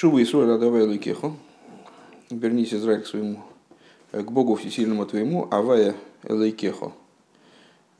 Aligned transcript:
Шува 0.00 0.22
Исруэля 0.22 0.58
давай 0.58 0.84
лукеху. 0.84 1.36
Вернись, 2.30 2.72
Израиль, 2.72 3.02
к 3.02 3.06
своему, 3.08 3.42
к 4.12 4.30
Богу 4.30 4.54
всесильному 4.54 5.04
твоему, 5.06 5.48
авая 5.50 5.96
лейкехо. 6.22 6.92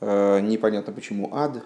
Непонятно, 0.00 0.92
почему 0.92 1.34
ад 1.34 1.61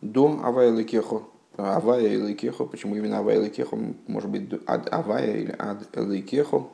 до 0.00 0.40
авая 0.42 0.72
лейкехо. 0.72 1.22
Авая 1.56 2.08
и. 2.08 2.50
Почему 2.50 2.96
именно 2.96 3.18
авая 3.18 3.40
и? 3.40 3.64
Может 4.08 4.30
быть, 4.30 4.50
ад 4.66 4.92
авая 4.92 5.36
или 5.36 5.54
ад 5.56 5.86
лейкехо. 5.94 6.66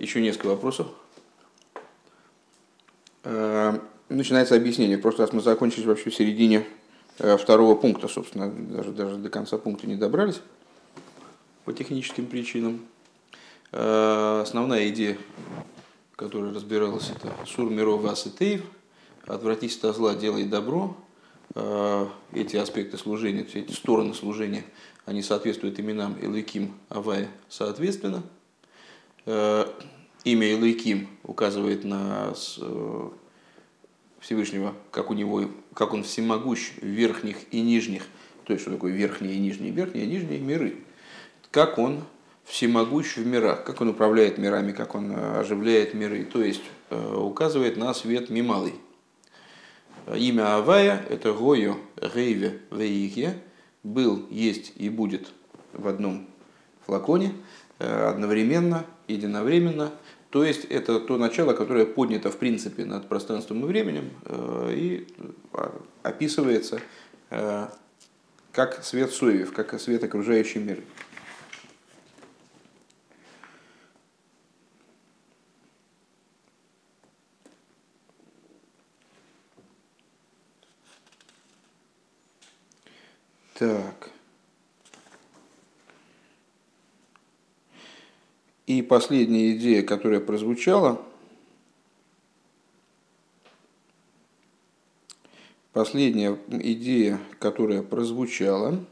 Еще 0.00 0.22
несколько 0.22 0.46
вопросов. 0.46 0.86
Начинается 4.08 4.56
объяснение. 4.56 4.96
В 4.96 5.02
прошлый 5.02 5.26
раз 5.26 5.34
мы 5.34 5.42
закончили 5.42 5.84
вообще 5.84 6.08
в 6.08 6.14
середине 6.14 6.64
Э, 6.64 6.87
второго 7.18 7.74
пункта, 7.74 8.08
собственно, 8.08 8.50
даже, 8.50 8.92
даже 8.92 9.16
до 9.16 9.28
конца 9.28 9.58
пункта 9.58 9.86
не 9.86 9.96
добрались 9.96 10.40
по 11.64 11.72
техническим 11.72 12.26
причинам. 12.26 12.80
Э, 13.72 14.40
основная 14.42 14.88
идея, 14.88 15.18
которая 16.16 16.54
разбиралась, 16.54 17.10
это 17.10 17.30
«Сур 17.46 17.70
миров 17.70 18.04
асетеев», 18.06 18.62
«Отвратись 19.26 19.76
от 19.84 19.94
зла, 19.94 20.14
делай 20.14 20.44
добро». 20.44 20.96
Э, 21.54 22.06
эти 22.32 22.56
аспекты 22.56 22.96
служения, 22.96 23.42
эти 23.42 23.72
стороны 23.72 24.14
служения, 24.14 24.64
они 25.04 25.22
соответствуют 25.22 25.78
именам 25.78 26.14
Илыким, 26.14 26.74
Авая 26.88 27.28
соответственно. 27.48 28.22
Имя 29.26 30.52
Илыким 30.52 31.08
указывает 31.22 31.84
на 31.84 32.32
Всевышнего, 34.20 34.74
как 34.90 35.10
у 35.10 35.14
него, 35.14 35.44
как 35.74 35.94
он 35.94 36.02
всемогущ 36.02 36.72
в 36.80 36.86
верхних 36.86 37.36
и 37.52 37.60
нижних, 37.60 38.04
то 38.44 38.52
есть 38.52 38.62
что 38.62 38.72
такое 38.72 38.92
верхние 38.92 39.34
и 39.34 39.38
нижние, 39.38 39.70
верхние 39.70 40.04
и 40.04 40.08
нижние 40.08 40.40
миры, 40.40 40.76
как 41.50 41.78
он 41.78 42.02
всемогущ 42.44 43.16
в 43.16 43.26
мирах, 43.26 43.64
как 43.64 43.80
он 43.80 43.88
управляет 43.88 44.38
мирами, 44.38 44.72
как 44.72 44.94
он 44.94 45.12
э, 45.12 45.40
оживляет 45.40 45.94
миры, 45.94 46.24
то 46.24 46.42
есть 46.42 46.62
э, 46.90 47.14
указывает 47.14 47.76
на 47.76 47.94
свет 47.94 48.30
мималый. 48.30 48.74
Имя 50.12 50.56
Авая– 50.56 51.04
это 51.10 51.32
Гою 51.34 51.76
Рейве 51.96 52.60
Вейхе, 52.70 53.34
был, 53.82 54.26
есть 54.30 54.72
и 54.76 54.88
будет 54.88 55.28
в 55.74 55.86
одном 55.86 56.26
флаконе, 56.86 57.34
э, 57.78 58.08
одновременно, 58.08 58.84
единовременно– 59.06 59.92
то 60.30 60.44
есть 60.44 60.64
это 60.66 61.00
то 61.00 61.16
начало, 61.16 61.54
которое 61.54 61.86
поднято 61.86 62.30
в 62.30 62.36
принципе 62.36 62.84
над 62.84 63.08
пространством 63.08 63.64
и 63.64 63.66
временем 63.66 64.10
э, 64.26 64.72
и 64.74 65.06
а, 65.52 65.80
описывается 66.02 66.80
э, 67.30 67.68
как 68.52 68.84
свет 68.84 69.10
Соевев, 69.10 69.52
как 69.52 69.80
свет 69.80 70.04
окружающий 70.04 70.58
мир. 70.58 70.82
Так. 83.54 84.10
И 88.68 88.82
последняя 88.82 89.52
идея, 89.52 89.82
которая 89.82 90.20
прозвучала, 90.20 91.00
последняя 95.72 96.36
идея, 96.50 97.18
которая 97.38 97.82
прозвучала, 97.82 98.84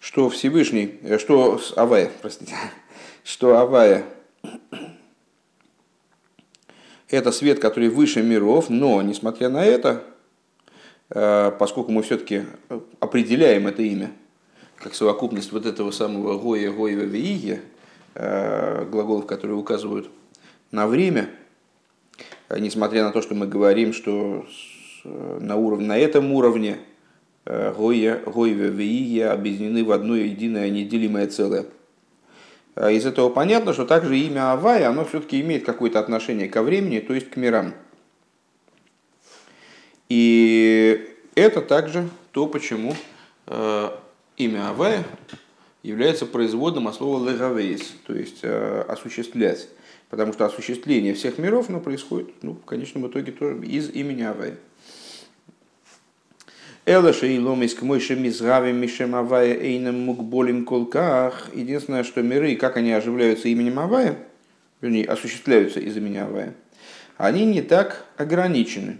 что 0.00 0.28
Всевышний, 0.30 0.98
э, 1.02 1.18
что 1.18 1.60
Авая, 1.76 2.10
простите, 2.22 2.56
что 3.22 3.56
Авая 3.56 4.04
это 7.08 7.30
свет, 7.30 7.60
который 7.60 7.88
выше 7.88 8.20
миров, 8.24 8.68
но, 8.68 9.00
несмотря 9.00 9.48
на 9.48 9.64
это, 9.64 10.04
поскольку 11.14 11.92
мы 11.92 12.02
все-таки 12.02 12.42
определяем 12.98 13.68
это 13.68 13.82
имя 13.82 14.10
как 14.84 14.94
совокупность 14.94 15.50
вот 15.52 15.64
этого 15.64 15.90
самого 15.90 16.38
Гоя, 16.38 16.70
Гоева, 16.70 17.02
Вииги, 17.02 17.60
э, 18.14 18.84
глаголов, 18.84 19.26
которые 19.26 19.56
указывают 19.56 20.10
на 20.72 20.86
время, 20.86 21.30
э, 22.50 22.58
несмотря 22.58 23.04
на 23.04 23.10
то, 23.10 23.22
что 23.22 23.34
мы 23.34 23.46
говорим, 23.46 23.94
что 23.94 24.44
на, 25.04 25.56
уровне, 25.56 25.86
на 25.86 25.96
этом 25.96 26.32
уровне 26.32 26.78
Гоя, 27.46 28.20
Гоева, 28.26 28.64
Вииги 28.64 29.20
объединены 29.20 29.84
в 29.84 29.92
одно 29.92 30.16
единое 30.16 30.68
неделимое 30.68 31.28
целое. 31.28 31.66
Из 32.76 33.06
этого 33.06 33.28
понятно, 33.28 33.72
что 33.72 33.86
также 33.86 34.18
имя 34.18 34.52
Авая, 34.52 34.88
оно 34.88 35.04
все-таки 35.04 35.40
имеет 35.40 35.64
какое-то 35.64 36.00
отношение 36.00 36.48
ко 36.48 36.62
времени, 36.62 36.98
то 37.00 37.14
есть 37.14 37.30
к 37.30 37.36
мирам. 37.36 37.74
И 40.08 40.53
это 41.44 41.60
также 41.60 42.08
то, 42.32 42.46
почему 42.46 42.96
э, 43.46 43.90
имя 44.38 44.70
Авая 44.70 45.04
является 45.82 46.24
производным 46.24 46.88
от 46.88 46.94
слова 46.94 47.28
легавейс, 47.28 47.92
то 48.06 48.14
есть 48.14 48.38
э, 48.42 48.84
осуществлять. 48.88 49.68
Потому 50.08 50.32
что 50.32 50.46
осуществление 50.46 51.12
всех 51.14 51.38
миров 51.38 51.68
оно 51.68 51.80
происходит 51.80 52.30
ну, 52.42 52.54
в 52.54 52.64
конечном 52.64 53.06
итоге 53.08 53.32
тоже 53.32 53.64
из 53.66 53.90
имени 53.90 54.22
Авая. 54.22 54.56
Элаша 56.86 57.26
и 57.26 57.38
ломис 57.38 57.74
к 57.74 57.82
мойши 57.82 58.14
мизгави 58.16 58.72
мишем 58.72 59.14
Авая 59.14 59.54
эйнам 59.54 60.00
мукболим 60.00 60.64
колках. 60.64 61.50
Единственное, 61.54 62.04
что 62.04 62.22
миры, 62.22 62.56
как 62.56 62.76
они 62.76 62.92
оживляются 62.92 63.48
именем 63.48 63.78
Авая, 63.78 64.18
вернее, 64.80 65.04
осуществляются 65.06 65.80
из 65.80 65.96
имени 65.96 66.18
Авая, 66.18 66.54
они 67.16 67.44
не 67.44 67.60
так 67.60 68.06
ограничены. 68.16 68.98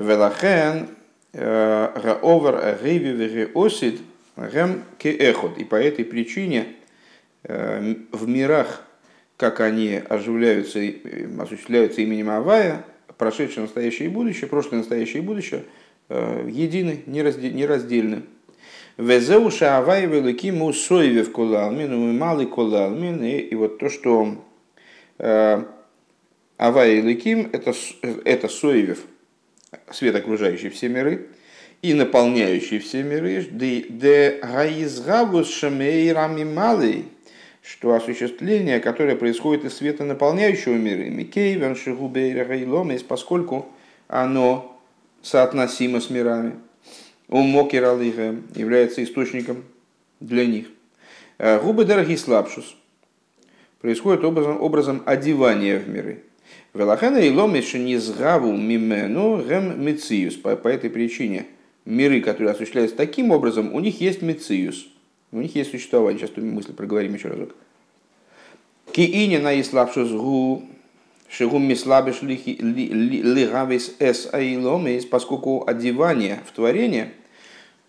Велахен 0.00 0.88
э, 1.34 1.88
раовер 1.94 2.78
гейви 2.82 3.10
вегеосид 3.10 4.00
гем 4.36 4.82
кеэхот. 4.98 5.58
И 5.58 5.64
по 5.64 5.76
этой 5.76 6.06
причине 6.06 6.68
э, 7.44 7.94
в 8.10 8.26
мирах, 8.26 8.82
как 9.36 9.60
они 9.60 10.00
оживляются, 10.08 10.80
осуществляются 11.38 12.00
именем 12.00 12.30
Авая, 12.30 12.84
прошедшее, 13.18 13.64
настоящее 13.64 14.08
и 14.08 14.10
будущее, 14.10 14.48
прошлое, 14.48 14.78
настоящее 14.78 15.22
и 15.22 15.26
будущее, 15.26 15.64
э, 16.08 16.48
едины, 16.48 17.02
нераздельны. 17.06 18.22
Везеуша 18.96 19.76
Авай 19.76 20.06
велики 20.06 20.50
мусоеве 20.50 21.24
в 21.24 21.32
колалмин, 21.32 22.16
малый 22.16 22.46
колалмин. 22.46 23.22
И 23.22 23.54
вот 23.54 23.78
то, 23.78 23.88
что 23.88 24.36
Авай 25.18 26.96
и 26.96 27.00
Ликим, 27.00 27.48
это, 27.52 27.72
это 28.24 28.48
Соевев, 28.48 28.98
свет, 29.90 30.14
окружающий 30.14 30.68
все 30.68 30.88
миры, 30.88 31.28
и 31.82 31.94
наполняющий 31.94 32.78
все 32.78 33.02
миры, 33.02 33.42
де 33.50 34.40
гаизгавус 34.42 35.50
шамейрами 35.50 36.44
малый, 36.44 37.06
что 37.62 37.94
осуществление, 37.94 38.80
которое 38.80 39.16
происходит 39.16 39.64
из 39.64 39.74
света 39.74 40.04
наполняющего 40.04 40.74
миры, 40.74 41.10
микейвен 41.10 41.76
шигубейра 41.76 42.44
гайломес, 42.44 43.02
поскольку 43.02 43.68
оно 44.08 44.78
соотносимо 45.22 46.00
с 46.00 46.10
мирами, 46.10 46.54
умокералиха 47.28 48.36
является 48.54 49.02
источником 49.04 49.64
для 50.20 50.46
них. 50.46 50.66
Губы 51.38 51.84
дорогие 51.84 52.18
слабшус 52.18 52.76
происходит 53.80 54.24
образом, 54.24 54.60
образом 54.60 55.02
одевания 55.06 55.78
в 55.78 55.88
миры. 55.88 56.24
Велахена 56.72 57.18
и 57.18 57.30
ломиш 57.30 57.74
не 57.74 57.98
сгаву 57.98 58.56
мимену 58.56 59.42
гем 59.42 59.84
мициус. 59.84 60.36
По, 60.36 60.68
этой 60.68 60.88
причине 60.90 61.46
миры, 61.84 62.20
которые 62.20 62.52
осуществляются 62.52 62.96
таким 62.96 63.32
образом, 63.32 63.74
у 63.74 63.80
них 63.80 64.00
есть 64.00 64.22
мициус. 64.22 64.86
У 65.32 65.38
них 65.40 65.54
есть 65.54 65.70
существование. 65.70 66.20
Сейчас 66.20 66.36
мысль 66.36 66.72
проговорим 66.72 67.14
еще 67.14 67.28
разок. 67.28 67.54
Киини 68.92 69.36
на 69.36 69.60
ислабшу 69.60 70.04
сгу 70.04 70.64
шигум 71.28 71.64
мислабиш 71.64 72.22
лигавис 72.22 73.94
эс 73.98 74.28
аиломис, 74.32 75.04
поскольку 75.04 75.64
одевание 75.66 76.40
в 76.46 76.52
творение 76.52 77.12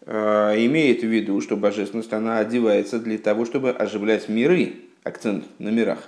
э, 0.06 0.66
имеет 0.66 1.02
в 1.02 1.08
виду, 1.08 1.42
что 1.42 1.58
божественность 1.58 2.14
она 2.14 2.40
одевается 2.40 3.00
для 3.00 3.18
того, 3.18 3.46
чтобы 3.46 3.72
оживлять 3.72 4.30
миры, 4.30 4.74
акцент 5.04 5.46
на 5.58 5.70
мирах. 5.70 6.08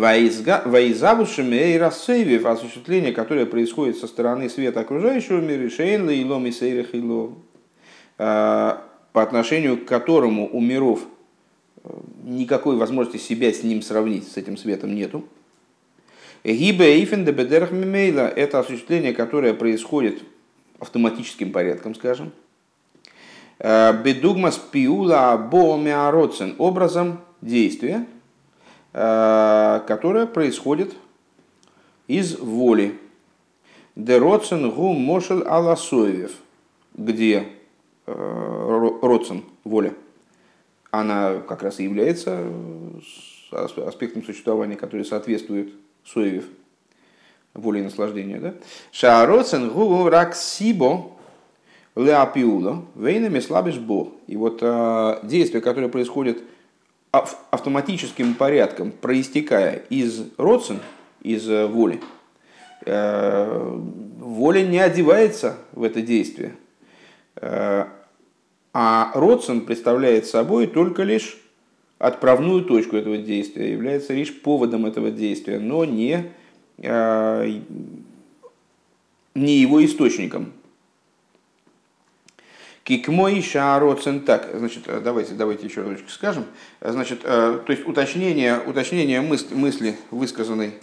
Ваизавушами 0.00 1.74
и 1.74 1.78
рассейвив, 1.78 2.46
осуществление, 2.46 3.12
которое 3.12 3.44
происходит 3.44 3.98
со 3.98 4.06
стороны 4.06 4.48
света 4.48 4.80
окружающего 4.80 5.40
мира, 5.40 5.68
шейнла 5.68 6.10
и 6.10 6.24
лом 6.24 6.46
и 6.46 6.52
сейрах 6.52 6.94
и 6.94 7.02
а, 8.16 8.82
по 9.12 9.22
отношению 9.22 9.76
к 9.78 9.84
которому 9.84 10.48
у 10.50 10.60
миров 10.60 11.00
э, 11.84 11.90
никакой 12.24 12.76
возможности 12.76 13.18
себя 13.18 13.52
с 13.52 13.62
ним 13.62 13.82
сравнить, 13.82 14.30
с 14.30 14.36
этим 14.36 14.56
светом 14.56 14.94
нету. 14.94 15.24
Гибе 16.44 17.04
бедерах 17.04 17.70
мимейла– 17.70 18.28
это 18.36 18.60
осуществление, 18.60 19.12
которое 19.12 19.52
происходит 19.52 20.22
автоматическим 20.78 21.52
порядком, 21.52 21.94
скажем. 21.94 22.32
Бедугмас 23.58 24.56
пиула 24.56 25.36
боомиароцен– 25.36 26.54
образом 26.58 27.20
действия, 27.42 28.06
э, 28.92 29.80
которое 29.86 30.26
происходит 30.26 30.94
из 32.06 32.38
воли. 32.38 32.98
Дероцен 33.96 34.70
гу 34.70 34.92
мошел 34.92 35.42
аласоевев, 35.46 36.32
где 36.94 37.48
э, 38.06 38.96
роцен, 39.02 39.44
воля, 39.64 39.94
она 40.90 41.38
как 41.46 41.62
раз 41.62 41.80
и 41.80 41.84
является 41.84 42.44
аспектом 43.52 44.22
существования, 44.24 44.76
который 44.76 45.04
соответствует 45.04 45.72
Суевив, 46.04 46.48
воле 47.54 47.80
и 47.80 47.84
наслаждения. 47.84 48.38
Да? 48.38 48.54
Шаароцен 48.92 49.70
гу 49.70 50.08
рак 50.08 50.34
сибо 50.34 51.12
леапиула, 51.96 52.84
вейнами 52.94 53.40
слабишь 53.40 53.78
бог. 53.78 54.12
И 54.26 54.36
вот 54.36 54.58
э, 54.62 55.18
действие, 55.24 55.60
которое 55.60 55.88
происходит 55.88 56.42
автоматическим 57.10 58.34
порядком, 58.34 58.92
проистекая 58.92 59.82
из 59.90 60.24
родсен, 60.36 60.80
из 61.22 61.48
э, 61.48 61.66
воли, 61.66 62.00
э, 62.86 63.78
воля 64.18 64.62
не 64.62 64.78
одевается 64.78 65.56
в 65.72 65.82
это 65.82 66.02
действие. 66.02 66.54
Э, 67.36 67.86
а 68.72 69.10
родсен 69.14 69.62
представляет 69.62 70.26
собой 70.26 70.68
только 70.68 71.02
лишь 71.02 71.36
отправную 71.98 72.64
точку 72.64 72.96
этого 72.96 73.18
действия, 73.18 73.72
является 73.72 74.12
лишь 74.14 74.40
поводом 74.40 74.86
этого 74.86 75.10
действия, 75.10 75.58
но 75.58 75.84
не, 75.84 76.30
не 76.78 77.42
его 79.34 79.84
источником. 79.84 80.52
Кикмой 82.98 83.40
шароцен 83.40 84.20
так, 84.20 84.48
значит, 84.52 84.84
э, 84.86 85.00
давайте, 85.00 85.34
давайте 85.34 85.66
еще 85.66 85.82
разочек 85.82 86.10
скажем. 86.10 86.44
Значит, 86.80 87.20
э, 87.22 87.60
то 87.64 87.72
есть 87.72 87.86
уточнение, 87.86 88.58
уточнение 88.58 89.20
мысли, 89.20 89.54
мысли, 89.54 89.96
высказанной 90.10 90.74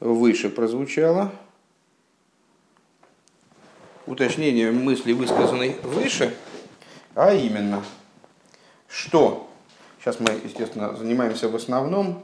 выше, 0.00 0.48
прозвучало. 0.48 1.32
Уточнение 4.06 4.70
мысли, 4.70 5.12
высказанной 5.12 5.76
выше, 5.82 6.34
а 7.14 7.34
именно, 7.34 7.84
что 8.88 9.46
Сейчас 10.06 10.20
мы, 10.20 10.40
естественно, 10.44 10.94
занимаемся 10.94 11.48
в 11.48 11.56
основном 11.56 12.22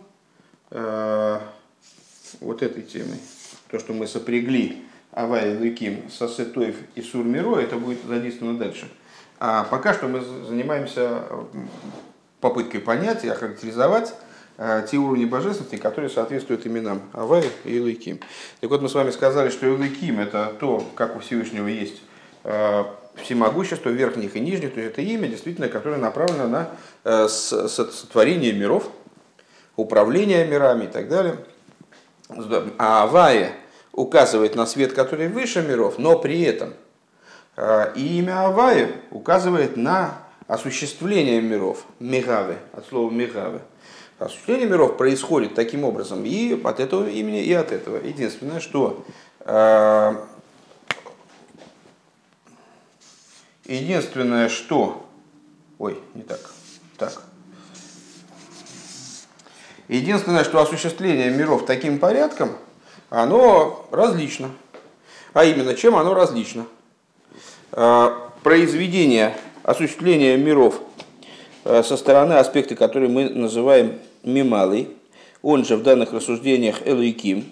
э, 0.70 1.41
вот 2.38 2.62
этой 2.62 2.85
темой. 2.85 3.19
То, 3.73 3.81
что 3.81 3.93
мы 3.93 4.06
сопрягли 4.06 4.85
Авай 5.11 5.58
Луким 5.58 6.08
со 6.08 6.29
Сетоев 6.29 6.76
и 6.94 7.03
Сурмиро, 7.03 7.56
это 7.56 7.75
будет 7.75 8.05
задействовано 8.05 8.56
дальше. 8.56 8.88
А 9.44 9.65
пока 9.65 9.93
что 9.93 10.06
мы 10.06 10.21
занимаемся 10.21 11.25
попыткой 12.41 12.79
понять 12.79 13.25
и 13.25 13.29
охарактеризовать 13.29 14.15
э, 14.56 14.87
те 14.89 14.99
уровни 14.99 15.25
божественности, 15.25 15.83
которые 15.83 16.11
соответствуют 16.11 16.65
именам 16.65 17.03
Авай 17.12 17.50
и 17.65 17.81
Луким. 17.81 18.21
Так 18.61 18.71
вот, 18.71 18.83
мы 18.83 18.89
с 18.89 18.94
вами 18.94 19.11
сказали, 19.11 19.50
что 19.50 19.69
Луким 19.69 20.21
это 20.21 20.53
то, 20.61 20.87
как 20.94 21.17
у 21.17 21.19
Всевышнего 21.19 21.67
есть 21.67 22.03
э, 22.44 22.85
всемогущество 23.17 23.89
верхних 23.89 24.37
и 24.37 24.41
нижних, 24.41 24.75
то 24.75 24.81
есть 24.81 24.93
это 24.93 25.03
имя, 25.03 25.27
действительно, 25.27 25.67
которое 25.69 25.99
направлено 25.99 26.47
на 26.47 26.69
э, 27.03 27.27
сотворение 27.27 28.53
миров, 28.53 28.89
управление 29.75 30.47
мирами 30.47 30.85
и 30.85 30.89
так 30.89 31.09
далее. 31.09 31.39
А 32.79 33.03
Авая 33.03 33.55
указывает 33.91 34.55
на 34.55 34.67
свет, 34.67 34.93
который 34.93 35.27
выше 35.27 35.62
миров, 35.62 35.99
но 35.99 36.17
при 36.17 36.43
этом 36.43 36.75
э, 37.56 37.93
имя 37.96 38.46
Авая 38.46 38.93
указывает 39.10 39.76
на 39.76 40.19
осуществление 40.46 41.40
миров, 41.40 41.84
мегавы, 41.99 42.56
от 42.72 42.87
слова 42.87 43.10
мегавы. 43.10 43.60
Осуществление 44.19 44.69
миров 44.69 44.96
происходит 44.96 45.54
таким 45.54 45.84
образом 45.84 46.25
и 46.25 46.60
от 46.62 46.81
этого 46.81 47.08
имени, 47.08 47.43
и 47.43 47.52
от 47.52 47.72
этого. 47.72 47.96
Единственное, 47.96 48.60
что 48.60 49.04
э, 49.40 50.14
Единственное, 53.64 54.48
что... 54.48 55.06
Ой, 55.78 55.98
не 56.14 56.22
так. 56.22 56.40
Так. 56.98 57.22
Единственное, 59.88 60.44
что 60.44 60.60
осуществление 60.60 61.31
миров 61.31 61.64
таким 61.64 61.98
порядком, 61.98 62.56
оно 63.08 63.87
различно. 63.90 64.50
А 65.32 65.44
именно, 65.44 65.75
чем 65.75 65.96
оно 65.96 66.14
различно? 66.14 66.66
А, 67.72 68.30
произведение, 68.42 69.34
осуществление 69.62 70.36
миров 70.36 70.80
а, 71.64 71.82
со 71.82 71.96
стороны 71.96 72.34
аспекта, 72.34 72.76
который 72.76 73.08
мы 73.08 73.30
называем 73.30 73.98
мималый, 74.22 74.90
он 75.40 75.64
же 75.64 75.76
в 75.76 75.82
данных 75.82 76.12
рассуждениях 76.12 76.86
Элуиким, 76.86 77.50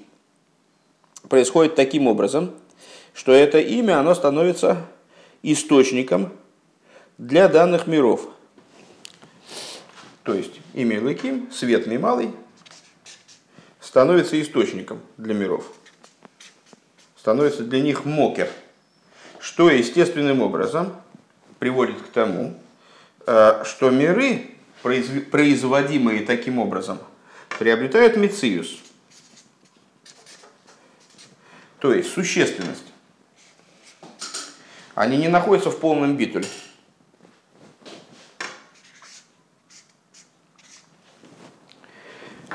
происходит 1.28 1.74
таким 1.74 2.06
образом, 2.06 2.52
что 3.14 3.32
это 3.32 3.58
имя, 3.60 3.98
оно 3.98 4.14
становится 4.14 4.86
источником 5.42 6.32
для 7.16 7.48
данных 7.48 7.86
миров. 7.86 8.28
То 10.22 10.34
есть 10.34 10.60
имя 10.74 11.00
Лыким, 11.00 11.50
свет 11.50 11.86
малый, 11.98 12.30
становится 13.80 14.40
источником 14.40 15.00
для 15.16 15.34
миров. 15.34 15.64
Становится 17.16 17.64
для 17.64 17.80
них 17.80 18.04
мокер. 18.04 18.50
Что 19.40 19.70
естественным 19.70 20.42
образом 20.42 20.94
приводит 21.58 22.00
к 22.00 22.08
тому, 22.08 22.60
э, 23.26 23.64
что 23.64 23.90
миры, 23.90 24.50
производимые 24.82 26.24
таким 26.24 26.58
образом, 26.58 26.98
приобретают 27.58 28.16
мециус, 28.16 28.78
то 31.78 31.94
есть 31.94 32.12
существенность 32.12 32.84
они 34.94 35.16
не 35.16 35.28
находятся 35.28 35.70
в 35.70 35.78
полном 35.78 36.16
битуле. 36.16 36.46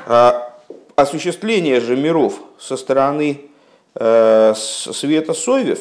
А 0.06 0.56
осуществление 0.94 1.80
же 1.80 1.96
миров 1.96 2.40
со 2.60 2.76
стороны 2.76 3.50
э, 3.96 4.54
света 4.56 5.34
Сойвев, 5.34 5.80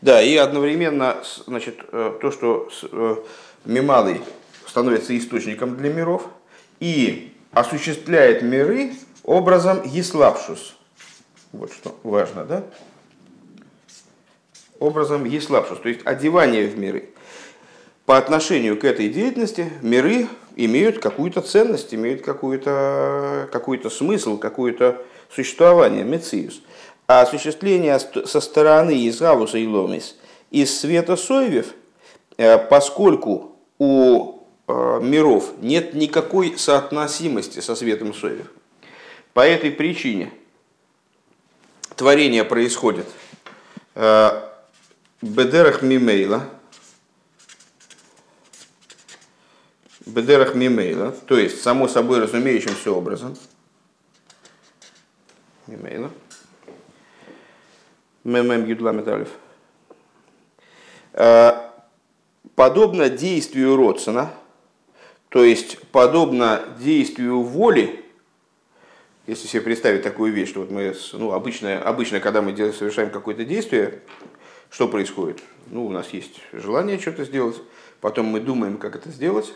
да, 0.00 0.22
и 0.22 0.36
одновременно 0.36 1.16
значит, 1.46 1.78
э, 1.92 2.18
то, 2.20 2.30
что 2.30 2.68
э, 2.90 3.16
Мималый 3.64 4.20
становится 4.66 5.16
источником 5.16 5.76
для 5.76 5.92
миров 5.92 6.26
и 6.80 7.32
осуществляет 7.52 8.42
миры 8.42 8.92
образом 9.24 9.82
Еславшус. 9.84 10.76
Вот 11.52 11.72
что 11.72 11.98
важно, 12.02 12.44
да? 12.44 12.64
образом 14.78 15.24
еслапшус, 15.24 15.80
то 15.80 15.88
есть 15.88 16.00
одевание 16.04 16.66
в 16.66 16.78
миры. 16.78 17.10
По 18.06 18.16
отношению 18.16 18.78
к 18.78 18.84
этой 18.84 19.08
деятельности 19.08 19.70
миры 19.82 20.28
имеют 20.56 20.98
какую-то 20.98 21.42
ценность, 21.42 21.94
имеют 21.94 22.22
какой-то 22.22 23.48
какой 23.52 23.78
смысл, 23.90 24.38
какое-то 24.38 25.02
существование, 25.30 26.04
мециус. 26.04 26.62
А 27.08 27.22
осуществление 27.22 27.98
со 27.98 28.40
стороны 28.42 29.08
Изравуса 29.08 29.56
и 29.56 29.66
Ломис 29.66 30.14
из 30.50 30.78
света 30.78 31.16
Соевев, 31.16 31.72
э, 32.36 32.58
поскольку 32.58 33.56
у 33.78 34.42
э, 34.66 35.00
миров 35.00 35.54
нет 35.62 35.94
никакой 35.94 36.58
соотносимости 36.58 37.60
со 37.60 37.74
светом 37.74 38.12
Соевев, 38.12 38.50
по 39.32 39.40
этой 39.40 39.70
причине 39.70 40.30
творение 41.96 42.44
происходит 42.44 43.06
э, 43.94 44.42
Бедерах 45.22 45.80
мимейла. 45.80 46.44
Бедерах 50.04 50.54
мимейла, 50.54 51.12
то 51.12 51.38
есть 51.38 51.62
само 51.62 51.88
собой 51.88 52.20
разумеющимся 52.20 52.92
образом. 52.92 53.34
Мимейла. 55.66 56.10
Мемем 58.24 58.66
юдламеталев. 58.66 59.28
А, 61.14 61.74
подобно 62.54 63.08
действию 63.08 63.76
Родсона, 63.76 64.30
то 65.28 65.44
есть 65.44 65.78
подобно 65.92 66.62
действию 66.80 67.42
воли, 67.42 68.04
если 69.26 69.46
себе 69.46 69.62
представить 69.62 70.02
такую 70.02 70.32
вещь, 70.32 70.48
что 70.48 70.60
вот 70.60 70.70
мы, 70.70 70.94
ну, 71.12 71.32
обычно, 71.32 71.82
обычно, 71.82 72.18
когда 72.18 72.40
мы 72.40 72.52
делаем, 72.52 72.74
совершаем 72.74 73.10
какое-то 73.10 73.44
действие, 73.44 74.00
что 74.70 74.88
происходит? 74.88 75.42
Ну, 75.66 75.86
у 75.86 75.90
нас 75.90 76.10
есть 76.10 76.40
желание 76.52 76.98
что-то 76.98 77.24
сделать, 77.24 77.56
потом 78.00 78.26
мы 78.26 78.40
думаем, 78.40 78.78
как 78.78 78.96
это 78.96 79.10
сделать, 79.10 79.52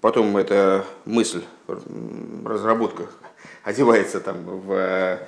потом 0.00 0.36
эта 0.36 0.84
мысль, 1.04 1.42
разработка 2.44 3.06
одевается 3.62 4.20
там 4.20 4.44
в 4.44 5.18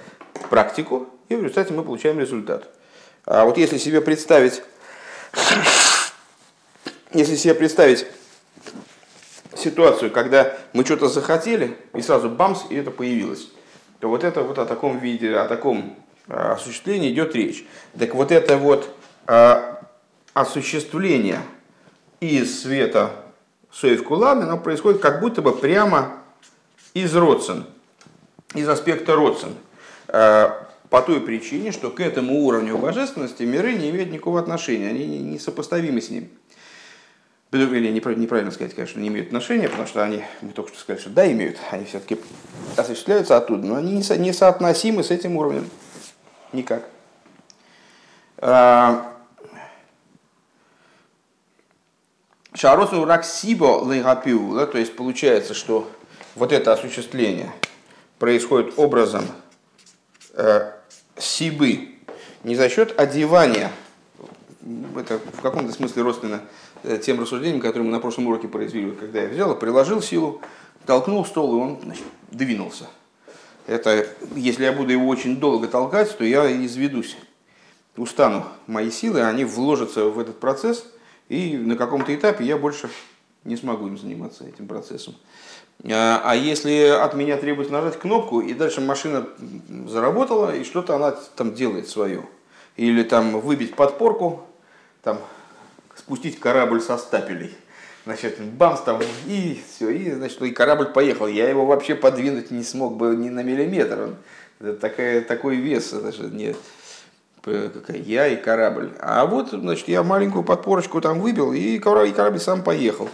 практику, 0.49 1.09
и 1.29 1.35
в 1.35 1.43
результате 1.43 1.75
мы 1.75 1.83
получаем 1.83 2.19
результат. 2.19 2.69
А 3.25 3.45
вот 3.45 3.59
если 3.59 3.79
себе 3.79 4.01
представить, 4.01 4.63
если 7.13 7.37
себе 7.37 7.55
представить 7.55 8.07
ситуацию, 9.57 10.11
когда 10.11 10.57
мы 10.73 10.85
что-то 10.85 11.09
захотели, 11.09 11.77
и 11.95 12.03
сразу 12.03 12.29
бамс, 12.29 12.65
и 12.71 12.77
это 12.77 12.91
появилось, 12.91 13.49
то 13.99 14.09
вот 14.09 14.23
это 14.23 14.43
вот 14.43 14.59
о 14.59 14.67
таком 14.67 14.99
виде, 14.99 15.35
о 15.37 15.49
таком 15.49 15.97
а, 16.29 16.53
осуществлении 16.53 17.11
идет 17.11 17.35
речь. 17.35 17.67
Так 17.99 18.15
вот 18.15 18.31
это 18.31 18.57
вот 18.59 18.95
а, 19.27 19.83
осуществление 20.35 21.41
из 22.21 22.63
света 22.63 23.11
Соев 23.73 24.05
Кулами, 24.05 24.45
оно 24.45 24.59
происходит 24.59 25.01
как 25.01 25.21
будто 25.21 25.43
бы 25.43 25.53
прямо 25.53 26.23
из 26.95 27.15
родствен, 27.17 27.67
из 28.55 28.69
аспекта 28.69 29.17
родствен. 29.17 29.55
По 30.97 31.03
той 31.03 31.21
причине, 31.21 31.73
что 31.73 31.91
к 31.91 32.01
этому 32.01 32.41
уровню 32.47 32.79
божественности 32.79 33.43
миры 33.43 33.75
не 33.75 33.91
имеют 33.91 34.11
никакого 34.11 34.41
отношения, 34.41 34.89
они 34.89 35.05
не 35.19 35.39
сопоставимы 35.39 36.01
с 36.01 36.09
ним. 36.09 36.31
Или 37.53 37.91
неправильно 37.91 38.51
сказать, 38.51 38.75
конечно, 38.75 38.99
не 38.99 39.09
имеют 39.09 39.27
отношения, 39.27 39.69
потому 39.69 39.87
что 39.87 40.03
они, 40.03 40.25
мы 40.41 40.53
только 40.53 40.71
что 40.71 40.81
сказали, 40.81 41.03
что 41.03 41.11
да, 41.11 41.31
имеют, 41.31 41.59
они 41.71 41.85
все-таки 41.85 42.19
осуществляются 42.79 43.37
оттуда, 43.37 43.67
но 43.67 43.75
они 43.75 43.93
не 43.93 44.33
соотносимы 44.33 45.05
с 45.05 45.11
этим 45.11 45.37
уровнем. 45.37 45.69
Никак. 46.55 46.89
А, 48.39 49.13
Шаросу 52.55 53.05
раксибо 53.05 53.85
лейгапиула, 53.85 54.67
то 54.67 54.79
есть 54.79 54.97
получается, 54.97 55.53
что 55.53 55.91
вот 56.37 56.53
это 56.53 56.73
осуществление 56.73 57.53
происходит 58.19 58.79
образом 58.79 59.27
э, 60.33 60.73
сибы, 61.19 61.91
не 62.45 62.55
за 62.55 62.69
счет 62.69 62.99
одевания, 62.99 63.71
это 64.97 65.19
в 65.19 65.41
каком-то 65.41 65.73
смысле 65.73 66.03
родственно 66.03 66.43
Э, 66.83 66.99
тем 66.99 67.21
рассуждением, 67.21 67.61
которые 67.61 67.85
мы 67.85 67.91
на 67.91 67.99
прошлом 67.99 68.29
уроке 68.29 68.47
произвели, 68.47 68.93
когда 68.93 69.23
я 69.23 69.29
взял, 69.29 69.59
приложил 69.59 70.01
силу, 70.01 70.41
толкнул 70.85 71.25
стол, 71.25 71.57
и 71.57 71.61
он 71.61 71.81
значит, 71.83 72.05
двинулся. 72.31 72.87
Это, 73.67 74.07
если 74.37 74.65
я 74.65 74.73
буду 74.73 74.93
его 74.93 75.09
очень 75.09 75.41
долго 75.41 75.67
толкать, 75.67 76.17
то 76.17 76.25
я 76.25 76.47
изведусь. 76.65 77.17
Устану 77.97 78.45
мои 78.69 78.93
силы, 78.93 79.23
они 79.23 79.45
вложатся 79.45 80.05
в 80.05 80.21
этот 80.21 80.39
процесс, 80.39 80.87
и 81.29 81.57
на 81.57 81.77
каком-то 81.77 82.15
этапе 82.15 82.45
я 82.45 82.57
больше 82.57 82.89
не 83.43 83.57
смогу 83.57 83.89
им 83.89 83.99
заниматься 83.99 84.47
этим 84.47 84.69
процессом. 84.69 85.17
А, 85.85 86.23
а 86.25 86.35
если 86.35 86.89
от 86.89 87.15
меня 87.15 87.37
требуется 87.37 87.73
нажать 87.73 87.99
кнопку, 87.99 88.41
и 88.41 88.55
дальше 88.55 88.81
машина 88.81 89.27
заработала, 89.87 90.55
и 90.55 90.65
что-то 90.65 90.97
она 90.97 91.13
там 91.37 91.55
делает 91.55 91.89
свое. 91.89 92.23
Или 92.77 93.03
там 93.03 93.41
выбить 93.41 93.75
подпорку, 93.75 94.47
там 95.03 95.19
спустить 95.95 96.39
корабль 96.41 96.81
со 96.81 96.99
стапелей. 96.99 97.55
Значит, 98.05 98.41
бамс 98.41 98.83
там, 98.83 99.01
и 99.27 99.61
все, 99.69 99.91
и, 99.91 100.13
значит, 100.13 100.41
и 100.43 100.51
корабль 100.51 100.87
поехал. 100.87 101.27
Я 101.27 101.49
его 101.49 101.67
вообще 101.67 101.95
подвинуть 101.97 102.51
не 102.51 102.63
смог 102.63 102.97
бы 102.97 103.17
ни 103.17 103.29
на 103.31 103.43
миллиметр. 103.43 104.15
Это 104.61 104.75
такая, 104.75 105.23
такой 105.23 105.57
вес, 105.57 105.91
же 105.91 106.31
не 106.31 106.55
какая 107.43 107.99
я 107.99 108.27
и 108.27 108.37
корабль. 108.37 108.93
А 109.01 109.25
вот, 109.27 109.51
значит, 109.51 109.89
я 109.89 110.03
маленькую 110.03 110.45
подпорочку 110.45 111.01
там 111.01 111.21
выбил, 111.21 111.53
и 111.53 111.79
корабль, 111.79 112.09
и 112.09 112.13
корабль 112.13 112.41
сам 112.41 112.63
поехал. 112.63 113.09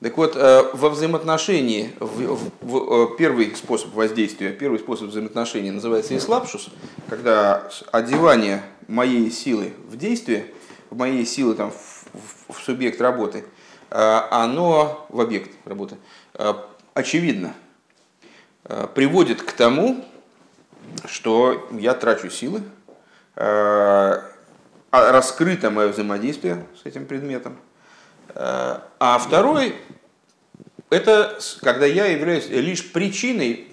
Так 0.00 0.16
вот, 0.16 0.34
э, 0.34 0.62
во 0.72 0.88
взаимоотношении, 0.88 1.92
в, 2.00 2.06
в, 2.06 2.50
в, 2.62 3.12
э, 3.12 3.16
первый 3.18 3.54
способ 3.54 3.92
воздействия, 3.94 4.50
первый 4.52 4.78
способ 4.78 5.08
взаимоотношений 5.08 5.70
называется 5.70 6.16
ислапшус, 6.16 6.70
когда 7.08 7.68
одевание 7.92 8.62
моей 8.88 9.30
силы 9.30 9.72
в 9.88 9.96
действие– 9.96 10.46
моей 10.90 11.24
силы 11.24 11.54
там, 11.54 11.70
в, 11.70 12.04
в, 12.48 12.52
в 12.54 12.62
субъект 12.62 13.00
работы, 13.00 13.44
а, 13.90 14.28
оно 14.30 15.06
в 15.08 15.20
объект 15.20 15.50
работы, 15.64 15.96
а, 16.34 16.68
очевидно, 16.94 17.54
а, 18.64 18.86
приводит 18.86 19.42
к 19.42 19.52
тому, 19.52 20.04
что 21.04 21.68
я 21.72 21.94
трачу 21.94 22.30
силы, 22.30 22.62
раскрыто 24.90 25.70
мое 25.70 25.88
взаимодействие 25.88 26.66
с 26.82 26.84
этим 26.84 27.06
предметом. 27.06 27.56
А 28.34 29.18
второй– 29.18 29.74
это 30.90 31.38
когда 31.62 31.86
я 31.86 32.06
являюсь 32.06 32.48
лишь 32.48 32.92
причиной 32.92 33.68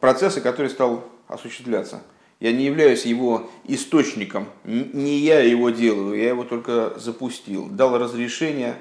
процесса, 0.00 0.40
который 0.40 0.70
стал 0.70 1.04
осуществляться– 1.28 2.02
я 2.44 2.52
не 2.52 2.66
являюсь 2.66 3.06
его 3.06 3.50
источником, 3.64 4.48
не 4.64 5.18
я 5.18 5.40
его 5.40 5.70
делаю, 5.70 6.14
я 6.14 6.28
его 6.28 6.44
только 6.44 6.92
запустил. 6.98 7.70
Дал 7.70 7.96
разрешение 7.96 8.76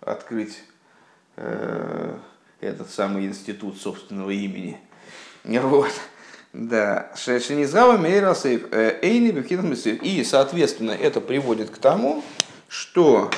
открыть 0.00 0.58
э, 1.36 2.14
этот 2.60 2.90
самый 2.90 3.24
институт 3.24 3.80
собственного 3.80 4.30
имени. 4.30 4.78
Вот. 5.44 5.92
Да. 6.52 7.10
Шешенизгава 7.16 7.96
мейрасейв 7.96 8.66
э, 8.72 8.98
эйни 9.00 9.30
И, 10.02 10.22
соответственно, 10.22 10.90
это 10.90 11.22
приводит 11.22 11.70
к 11.70 11.78
тому, 11.78 12.22
что 12.72 13.30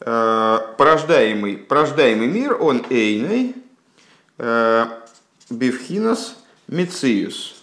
э, 0.00 0.58
порождаемый, 0.76 1.56
порождаемый 1.56 2.26
мир, 2.26 2.54
он 2.60 2.84
эйный, 2.90 3.54
э, 4.36 4.86
бифхинас 5.48 6.36
мициус. 6.68 7.62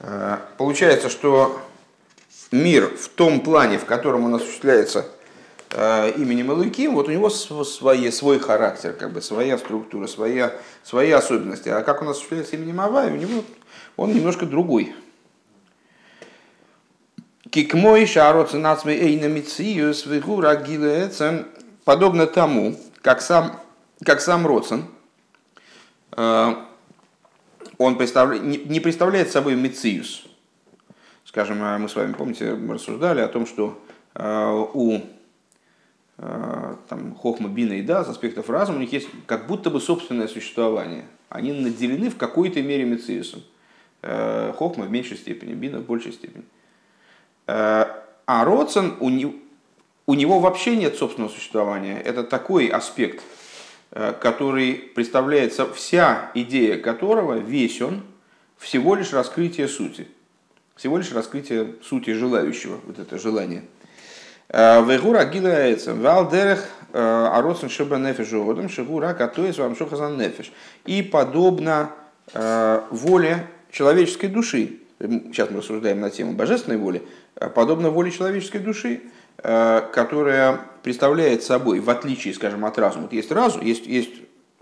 Э, 0.00 0.36
получается, 0.58 1.08
что 1.08 1.62
мир 2.50 2.94
в 2.94 3.08
том 3.08 3.40
плане, 3.40 3.78
в 3.78 3.86
котором 3.86 4.24
он 4.24 4.34
осуществляется 4.34 5.06
э, 5.70 6.12
именем 6.18 6.52
Элуким, 6.52 6.94
вот 6.94 7.08
у 7.08 7.10
него 7.10 7.30
свои, 7.30 8.10
свой 8.10 8.38
характер, 8.38 8.92
как 8.92 9.14
бы 9.14 9.22
своя 9.22 9.56
структура, 9.56 10.06
своя, 10.08 10.52
свои 10.84 11.10
особенности. 11.10 11.70
А 11.70 11.80
как 11.80 12.02
он 12.02 12.08
осуществляется 12.10 12.56
именем 12.56 12.82
Авай, 12.82 13.10
у 13.10 13.16
него 13.16 13.42
он 13.96 14.12
немножко 14.12 14.44
другой. 14.44 14.94
Кикмой 17.52 18.06
шароцы 18.06 18.56
нацмей 18.56 18.98
эйнамициюс 18.98 20.06
вигура 20.06 20.56
гилеэцем 20.56 21.46
подобно 21.84 22.26
тому, 22.26 22.78
как 23.02 23.20
сам, 23.20 23.60
как 24.02 24.22
сам 24.22 24.46
Роцен, 24.46 24.86
э, 26.12 26.54
он 27.76 27.98
представляет, 27.98 28.42
не 28.42 28.80
представляет 28.80 29.30
собой 29.30 29.56
мециус. 29.56 30.24
Скажем, 31.26 31.58
а 31.62 31.76
мы 31.76 31.90
с 31.90 31.94
вами, 31.94 32.14
помните, 32.14 32.54
мы 32.54 32.76
рассуждали 32.76 33.20
о 33.20 33.28
том, 33.28 33.44
что 33.44 33.78
э, 34.14 34.66
у 34.72 35.00
э, 36.16 36.74
там, 36.88 37.14
Хохма, 37.16 37.50
Бина 37.50 37.74
и 37.74 37.82
Да, 37.82 38.02
с 38.02 38.08
аспектов 38.08 38.48
разума, 38.48 38.78
у 38.78 38.80
них 38.80 38.94
есть 38.94 39.10
как 39.26 39.46
будто 39.46 39.68
бы 39.68 39.78
собственное 39.78 40.26
существование. 40.26 41.04
Они 41.28 41.52
наделены 41.52 42.08
в 42.08 42.16
какой-то 42.16 42.62
мере 42.62 42.84
мециусом. 42.84 43.42
Э, 44.00 44.54
Хохма 44.56 44.86
в 44.86 44.90
меньшей 44.90 45.18
степени, 45.18 45.52
Бина 45.52 45.80
в 45.80 45.84
большей 45.84 46.14
степени. 46.14 46.44
А 47.46 48.44
Родсон, 48.44 48.96
у 49.00 49.08
него, 49.08 49.32
у 50.06 50.14
него 50.14 50.40
вообще 50.40 50.76
нет 50.76 50.96
собственного 50.96 51.30
существования. 51.30 52.00
Это 52.00 52.24
такой 52.24 52.66
аспект– 52.66 53.22
Э, 53.94 54.14
который 54.18 54.72
представляется, 54.94 55.70
вся 55.70 56.30
идея 56.32 56.78
которого, 56.78 57.34
весь 57.34 57.82
он, 57.82 58.02
всего 58.56 58.94
лишь 58.94 59.12
раскрытие 59.12 59.68
сути. 59.68 60.08
Всего 60.76 60.96
лишь 60.96 61.12
раскрытие 61.12 61.74
сути 61.82 62.14
желающего, 62.14 62.80
вот 62.86 62.98
это 62.98 63.18
желание. 63.18 63.64
Э, 64.48 64.82
Вегура 64.82 65.26
гилаэцем, 65.26 66.00
валдерех 66.00 66.66
э, 66.94 67.28
ароцен 67.32 67.68
шеба 67.68 67.98
нефеш 67.98 68.28
жодом, 68.28 68.70
шегура 68.70 69.12
катоис 69.12 69.58
вам 69.58 69.76
шохазан 69.76 70.16
нефеш. 70.16 70.52
И 70.86 71.02
подобно 71.02 71.90
воле 72.34 73.46
человеческой 73.72 74.28
души, 74.28 74.78
сейчас 75.00 75.50
мы 75.50 75.58
рассуждаем 75.58 76.00
на 76.00 76.08
тему 76.08 76.32
божественной 76.32 76.78
воли, 76.78 77.02
подобно 77.54 77.90
воле 77.90 78.10
человеческой 78.10 78.58
души, 78.58 79.02
которая 79.36 80.60
представляет 80.82 81.42
собой, 81.42 81.80
в 81.80 81.90
отличие, 81.90 82.34
скажем, 82.34 82.64
от 82.64 82.78
разума, 82.78 83.04
вот 83.04 83.12
есть 83.12 83.32
разум, 83.32 83.62
есть, 83.62 83.86
есть 83.86 84.10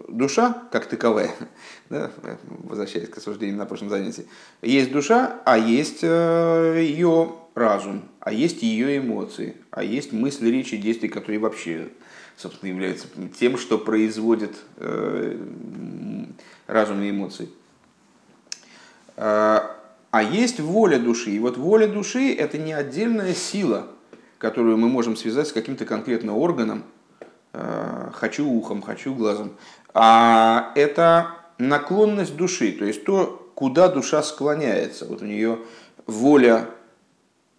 душа 0.08 0.62
как 0.70 0.86
таковая, 0.86 1.30
да, 1.90 2.10
возвращаясь 2.48 3.08
к 3.08 3.18
осуждению 3.18 3.56
на 3.56 3.66
прошлом 3.66 3.90
занятии, 3.90 4.26
есть 4.62 4.92
душа, 4.92 5.40
а 5.44 5.58
есть 5.58 6.00
э, 6.02 6.76
ее 6.78 7.34
разум, 7.54 8.02
а 8.20 8.32
есть 8.32 8.62
ее 8.62 8.98
эмоции, 8.98 9.56
а 9.70 9.82
есть 9.82 10.12
мысли, 10.12 10.48
речи, 10.50 10.76
действия, 10.76 11.08
которые 11.08 11.38
вообще, 11.38 11.88
собственно, 12.36 12.70
являются 12.70 13.06
тем, 13.38 13.58
что 13.58 13.78
производит 13.78 14.56
э, 14.76 15.36
разум 16.66 17.02
и 17.02 17.10
эмоции. 17.10 17.48
А, 20.10 20.22
есть 20.22 20.60
воля 20.60 20.98
души. 20.98 21.30
И 21.30 21.38
вот 21.38 21.56
воля 21.56 21.86
души– 21.86 22.34
это 22.38 22.58
не 22.58 22.72
отдельная 22.72 23.34
сила– 23.34 23.86
которую 24.40 24.78
мы 24.78 24.88
можем 24.88 25.16
связать 25.16 25.48
с 25.48 25.52
каким-то 25.52 25.84
конкретным 25.84 26.34
органом, 26.34 26.82
э, 27.52 28.10
хочу 28.14 28.48
ухом, 28.48 28.80
хочу 28.80 29.14
глазом, 29.14 29.52
а 29.92 30.72
это 30.74 31.36
наклонность 31.58 32.36
души, 32.36 32.72
то 32.72 32.86
есть 32.86 33.04
то, 33.04 33.52
куда 33.54 33.88
душа 33.88 34.22
склоняется. 34.22 35.04
Вот 35.04 35.20
у 35.20 35.26
нее 35.26 35.58
воля 36.06 36.70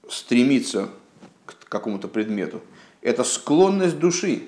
стремится 0.10 0.90
к 1.46 1.70
какому-то 1.70 2.08
предмету. 2.08 2.62
Это 3.04 3.24
склонность 3.24 4.00
души, 4.00 4.48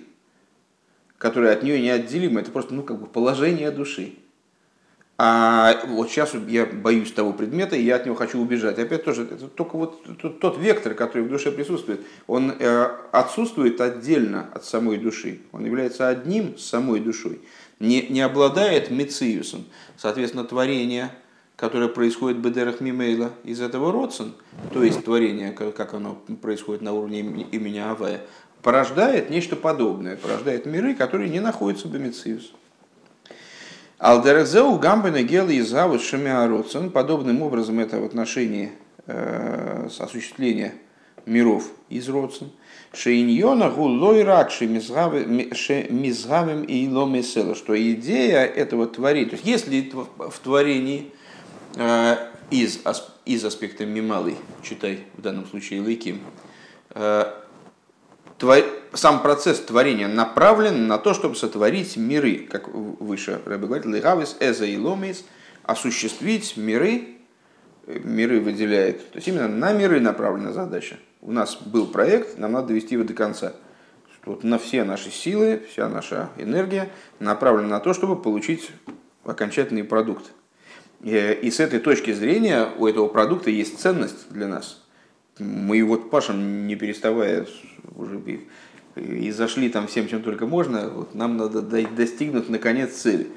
которая 1.20 1.54
от 1.54 1.62
нее 1.62 1.80
неотделима. 1.80 2.42
Это 2.42 2.50
просто 2.50 2.74
ну, 2.74 2.82
как 2.82 3.00
бы 3.00 3.06
положение 3.06 3.70
души. 3.70 4.16
А 5.18 5.80
вот 5.88 6.10
сейчас 6.10 6.34
я 6.48 6.66
боюсь 6.66 7.12
того 7.12 7.34
предмета, 7.34 7.76
и 7.76 7.84
я 7.84 7.98
от 7.98 8.06
него 8.06 8.16
хочу 8.16 8.40
убежать. 8.40 8.80
Опять 8.80 9.06
тоже, 9.06 9.24
это 9.24 9.48
только 9.48 9.78
вот 9.78 10.04
тот 10.40 10.58
вектор, 10.58 10.96
который 10.96 11.24
в 11.24 11.30
душе 11.30 11.52
присутствует, 11.52 12.02
он 12.26 12.52
э, 12.58 12.88
отсутствует 13.12 13.80
отдельно 13.80 14.50
от 14.54 14.66
самой 14.66 14.98
души. 14.98 15.42
Он 15.52 15.66
является 15.66 16.08
одним 16.08 16.58
с 16.58 16.66
самой 16.66 17.00
душой. 17.00 17.42
Не, 17.80 18.08
не 18.08 18.22
обладает 18.22 18.90
мециусом. 18.90 19.66
Соответственно, 19.98 20.46
творение, 20.46 21.12
которое 21.58 21.90
происходит 21.90 22.40
в 22.40 22.42
Бедерах 22.42 22.82
Мимейла 22.82 23.32
из 23.44 23.62
этого 23.62 23.92
родсен, 23.92 24.34
то 24.74 24.84
есть 24.84 25.06
творение, 25.06 25.52
как 25.52 25.94
оно 25.94 26.16
происходит 26.42 26.82
на 26.82 26.92
уровне 26.92 27.20
имени 27.20 27.78
Авая, 27.78 28.22
порождает 28.64 29.30
нечто 29.30 29.56
подобное, 29.56 30.18
порождает 30.18 30.66
миры, 30.66 30.96
которые 30.96 31.30
не 31.30 31.40
находятся 31.40 31.88
в 31.88 32.00
Мециус. 32.00 32.52
Алдерезеу 33.98 34.78
гамбена 34.78 35.24
гела 35.24 35.50
и 35.50 35.62
завод 35.62 36.02
шамиароцен. 36.02 36.90
Подобным 36.90 37.42
образом 37.42 37.80
это 37.80 38.00
в 38.00 38.06
отношении 38.06 38.72
э, 39.08 39.88
осуществления 40.00 40.74
миров 41.26 41.70
из 41.90 42.10
родцен. 42.10 42.52
Шейньона 42.94 43.70
гулой 43.70 44.24
ракши 44.24 44.68
мизгавим 44.68 46.64
и 46.64 46.88
ломесела. 46.88 47.56
Что 47.56 47.76
идея 47.92 48.46
этого 48.46 48.88
творения, 48.88 49.30
то 49.30 49.36
есть 49.36 49.46
если 49.46 49.92
в 50.18 50.40
творении 50.40 51.12
э, 51.76 52.16
из, 52.52 52.82
из 53.26 53.46
аспекта 53.46 53.86
мималый, 53.86 54.36
читай 54.62 55.00
в 55.16 55.22
данном 55.22 55.48
случае 55.48 55.82
лейким, 55.82 56.20
э, 56.92 57.43
сам 58.94 59.22
процесс 59.22 59.60
творения 59.60 60.08
направлен 60.08 60.88
на 60.88 60.98
то, 60.98 61.14
чтобы 61.14 61.36
сотворить 61.36 61.98
миры, 61.98 62.48
как 62.50 62.68
выше 62.68 63.42
Рэбе 63.46 63.68
говорит, 63.68 63.86
лигавис 63.86 64.38
эза 64.40 64.66
и 64.66 64.78
ломис, 64.78 65.26
осуществить 65.64 66.58
миры, 66.58 67.18
э, 67.88 68.00
миры 68.00 68.40
выделяет, 68.40 69.12
то 69.12 69.18
есть 69.18 69.28
именно 69.28 69.48
на 69.48 69.74
миры 69.74 70.00
направлена 70.00 70.52
задача. 70.52 70.98
У 71.22 71.32
нас 71.32 71.56
был 71.56 71.88
проект, 71.88 72.38
нам 72.38 72.52
надо 72.52 72.68
довести 72.68 72.96
его 72.96 73.04
до 73.04 73.14
конца. 73.14 73.54
Вот 74.26 74.44
на 74.44 74.58
все 74.58 74.84
наши 74.84 75.10
силы, 75.10 75.64
вся 75.70 75.90
наша 75.90 76.30
энергия 76.38 76.90
направлена 77.20 77.68
на 77.68 77.80
то, 77.80 77.94
чтобы 77.94 78.22
получить 78.22 78.72
окончательный 79.26 79.84
продукт. 79.84 80.32
Э, 81.02 81.34
и 81.34 81.50
с 81.52 81.60
этой 81.60 81.80
точки 81.80 82.12
зрения 82.12 82.70
у 82.78 82.88
этого 82.88 83.08
продукта 83.08 83.50
есть 83.50 83.80
ценность 83.80 84.30
для 84.32 84.48
нас. 84.48 84.83
Мы 85.40 85.78
его 85.78 85.98
пашем, 85.98 86.68
не 86.68 86.76
переставая 86.76 87.48
уже 87.96 88.22
и 88.96 89.32
зашли 89.32 89.70
там 89.70 89.88
всем, 89.88 90.08
чем 90.08 90.22
только 90.22 90.46
можно, 90.46 90.90
вот 90.90 91.16
нам 91.16 91.38
надо 91.38 91.62
достигнуть 91.62 92.50
наконец 92.50 92.94
цели. 92.94 93.28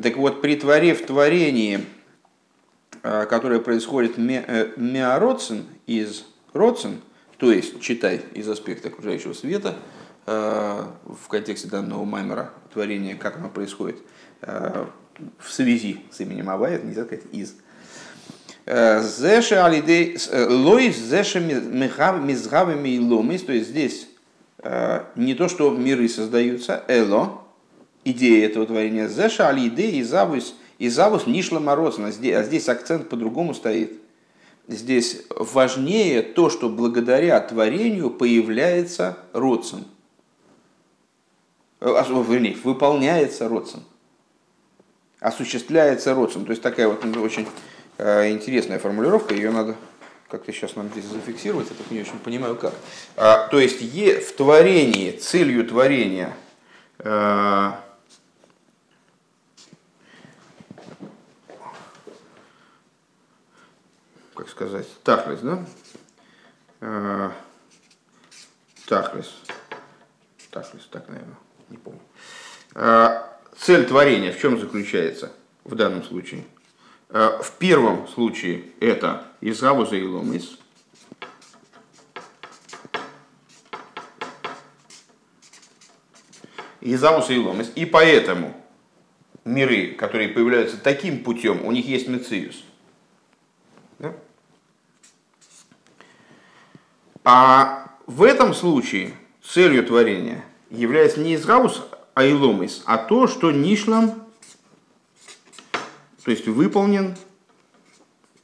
Так 0.00 0.16
вот, 0.16 0.40
при 0.42 0.56
творе 0.56 0.94
в 0.94 1.04
творении, 1.04 1.80
а, 3.02 3.26
которое 3.26 3.60
происходит 3.60 4.16
меороцин 4.18 5.64
из 5.86 6.24
роцин, 6.52 7.00
то 7.38 7.50
есть, 7.50 7.80
читай, 7.80 8.22
из 8.34 8.48
аспекта 8.48 8.88
окружающего 8.88 9.32
света, 9.32 9.76
а, 10.26 10.94
в 11.04 11.28
контексте 11.28 11.68
данного 11.68 12.04
маймера 12.04 12.52
творения, 12.72 13.16
как 13.16 13.38
оно 13.38 13.48
происходит 13.48 13.98
а, 14.42 14.90
в 15.38 15.52
связи 15.52 16.04
с 16.10 16.20
именем 16.20 16.50
Авая, 16.50 16.80
нельзя 16.80 17.04
сказать 17.04 17.24
из. 17.32 17.56
Зеша 18.66 19.64
алидей 19.64 20.18
лоис 20.32 20.96
зеша 20.98 21.38
мизгавами 21.38 22.88
и 22.88 22.98
ломис, 22.98 23.42
то 23.42 23.52
есть 23.52 23.68
здесь 23.68 24.08
Э, 24.68 25.04
не 25.14 25.34
то, 25.34 25.48
что 25.48 25.70
миры 25.70 26.08
создаются, 26.08 26.82
эло, 26.88 27.42
идея 28.04 28.46
этого 28.46 28.66
творения, 28.66 29.06
зеша 29.06 29.48
али 29.48 29.68
идеи 29.68 29.98
и 29.98 30.02
завус, 30.02 30.56
и 30.78 30.88
завус 30.88 31.26
нишла 31.26 31.60
морозна, 31.60 32.08
а 32.08 32.10
здесь 32.10 32.68
акцент 32.68 33.08
по-другому 33.08 33.54
стоит. 33.54 33.92
Здесь 34.66 35.22
важнее 35.30 36.22
то, 36.22 36.50
что 36.50 36.68
благодаря 36.68 37.38
творению 37.38 38.10
появляется 38.10 39.18
родцем. 39.32 39.84
Э, 41.80 42.02
вернее, 42.28 42.56
выполняется 42.64 43.48
родцем. 43.48 43.84
Осуществляется 45.20 46.14
родцем. 46.14 46.44
То 46.44 46.50
есть 46.50 46.62
такая 46.62 46.88
вот 46.88 47.04
очень 47.18 47.44
э, 47.44 47.46
интересная 47.98 48.78
формулировка, 48.78 49.34
ее 49.34 49.50
надо 49.50 49.76
как-то 50.28 50.52
сейчас 50.52 50.76
нам 50.76 50.88
здесь 50.90 51.04
зафиксировать, 51.04 51.68
я 51.70 51.76
только 51.76 51.94
не 51.94 52.00
очень 52.00 52.18
понимаю 52.18 52.56
как. 52.56 52.74
А, 53.16 53.46
то 53.48 53.60
есть 53.60 53.80
е, 53.80 54.20
в 54.20 54.34
творении, 54.34 55.12
целью 55.12 55.66
творения 55.66 56.36
а, 56.98 57.80
как 64.34 64.48
сказать, 64.48 64.86
тахлис, 65.02 65.40
да? 65.40 65.66
А, 66.80 67.32
тахлис. 68.86 69.34
Тахлис, 70.50 70.86
так, 70.90 71.08
наверное, 71.08 71.36
не 71.68 71.76
помню. 71.76 72.00
А, 72.74 73.38
цель 73.58 73.86
творения 73.86 74.32
в 74.32 74.38
чем 74.38 74.58
заключается 74.58 75.32
в 75.64 75.74
данном 75.74 76.02
случае? 76.02 76.44
А, 77.08 77.40
в 77.42 77.52
первом 77.52 78.08
случае 78.08 78.64
это 78.80 79.26
Изгавуза 79.40 79.96
и 79.96 80.02
Ломис. 80.02 80.58
Изавуса 86.80 87.32
и 87.32 87.38
Ломис. 87.38 87.72
И 87.74 87.84
поэтому 87.84 88.54
миры, 89.44 89.92
которые 89.92 90.28
появляются 90.28 90.76
таким 90.78 91.24
путем, 91.24 91.64
у 91.64 91.72
них 91.72 91.86
есть 91.86 92.08
мециус. 92.08 92.62
Да? 93.98 94.14
А 97.24 97.90
в 98.06 98.22
этом 98.22 98.54
случае 98.54 99.14
целью 99.42 99.84
творения 99.84 100.44
является 100.70 101.20
не 101.20 101.34
Изгаус, 101.34 101.86
а 102.14 102.24
Иломис, 102.26 102.82
а 102.86 102.98
то, 102.98 103.26
что 103.26 103.50
Нишлам, 103.50 104.25
то 106.26 106.32
есть 106.32 106.48
выполнен 106.48 107.14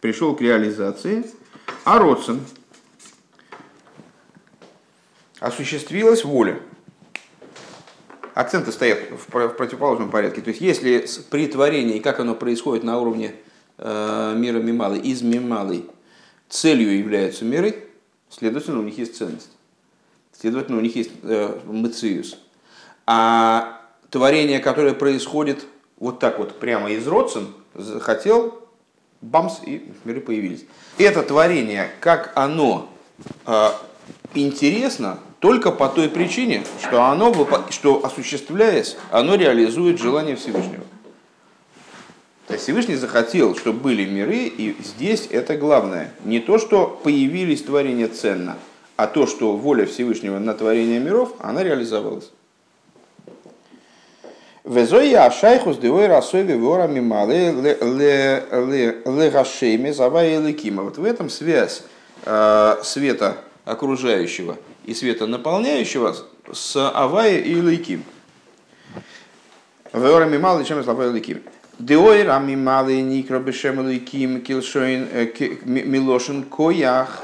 пришел 0.00 0.36
к 0.36 0.40
реализации, 0.40 1.26
а 1.84 1.98
Родсен 1.98 2.40
осуществилась 5.40 6.22
воля. 6.22 6.60
Акценты 8.34 8.70
стоят 8.70 9.00
в 9.10 9.48
противоположном 9.48 10.12
порядке. 10.12 10.42
То 10.42 10.50
есть, 10.50 10.60
если 10.60 11.04
при 11.28 11.48
творении, 11.48 11.98
как 11.98 12.20
оно 12.20 12.36
происходит 12.36 12.84
на 12.84 13.00
уровне 13.00 13.34
э, 13.78 14.34
мира 14.36 14.60
Мималы, 14.60 14.98
из 14.98 15.22
Мималы, 15.22 15.86
целью 16.48 16.96
являются 16.96 17.44
миры, 17.44 17.88
следовательно, 18.30 18.78
у 18.78 18.84
них 18.84 18.96
есть 18.96 19.16
ценность. 19.16 19.50
Следовательно, 20.30 20.78
у 20.78 20.82
них 20.82 20.94
есть 20.94 21.10
э. 21.24 22.22
А 23.06 23.82
творение, 24.08 24.60
которое 24.60 24.94
происходит 24.94 25.66
вот 25.98 26.20
так 26.20 26.38
вот 26.38 26.60
прямо 26.60 26.88
из 26.92 27.04
Родсен, 27.08 27.48
хотел 28.00 28.62
бамс, 29.20 29.60
и 29.64 29.90
миры 30.04 30.20
появились. 30.20 30.64
Это 30.98 31.22
творение, 31.22 31.90
как 32.00 32.32
оно 32.34 32.90
э, 33.46 33.68
интересно 34.34 35.18
только 35.38 35.70
по 35.72 35.88
той 35.88 36.08
причине, 36.08 36.64
что 36.80 37.04
оно, 37.04 37.34
что 37.70 38.04
осуществляясь, 38.04 38.96
оно 39.10 39.34
реализует 39.36 39.98
желание 39.98 40.36
Всевышнего. 40.36 40.84
То 42.46 42.54
есть 42.54 42.64
Всевышний 42.64 42.96
захотел, 42.96 43.56
чтобы 43.56 43.80
были 43.80 44.04
миры, 44.04 44.44
и 44.44 44.76
здесь 44.82 45.26
это 45.30 45.56
главное. 45.56 46.12
Не 46.24 46.40
то, 46.40 46.58
что 46.58 46.86
появились 47.02 47.62
творения 47.62 48.08
ценно, 48.08 48.58
а 48.96 49.06
то, 49.06 49.26
что 49.26 49.56
воля 49.56 49.86
Всевышнего 49.86 50.38
на 50.38 50.54
творение 50.54 51.00
миров, 51.00 51.34
она 51.38 51.62
реализовалась. 51.62 52.30
Везоя 54.64 55.26
ашайхус 55.26 55.78
девой 55.78 56.06
расови 56.06 56.54
ворами 56.54 57.00
малы 57.00 57.50
легашеми 59.04 59.90
завая 59.90 60.38
лекима. 60.40 60.84
Вот 60.84 60.98
в 60.98 61.04
этом 61.04 61.28
связь 61.30 61.82
света 62.22 63.38
окружающего 63.64 64.56
и 64.84 64.94
света 64.94 65.26
наполняющего 65.26 66.14
с 66.52 66.76
авая 66.90 67.38
и 67.38 67.54
леким. 67.54 68.04
Ворами 69.92 70.38
малы 70.38 70.64
чем 70.64 70.84
завая 70.84 71.10
леким. 71.10 71.42
Деой 71.80 72.22
рами 72.22 72.54
малы 72.54 73.00
никро 73.00 73.40
бешем 73.40 73.88
леким 73.88 74.42
килшоин 74.42 75.08
милошин 75.64 76.44
коях. 76.44 77.20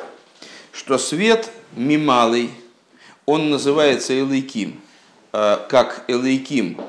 Что 0.73 0.99
свет 0.99 1.51
мималый, 1.77 2.51
он 3.27 3.51
называется 3.51 4.13
Элейким. 4.19 4.81
Как 5.31 6.05
Элейким 6.09 6.81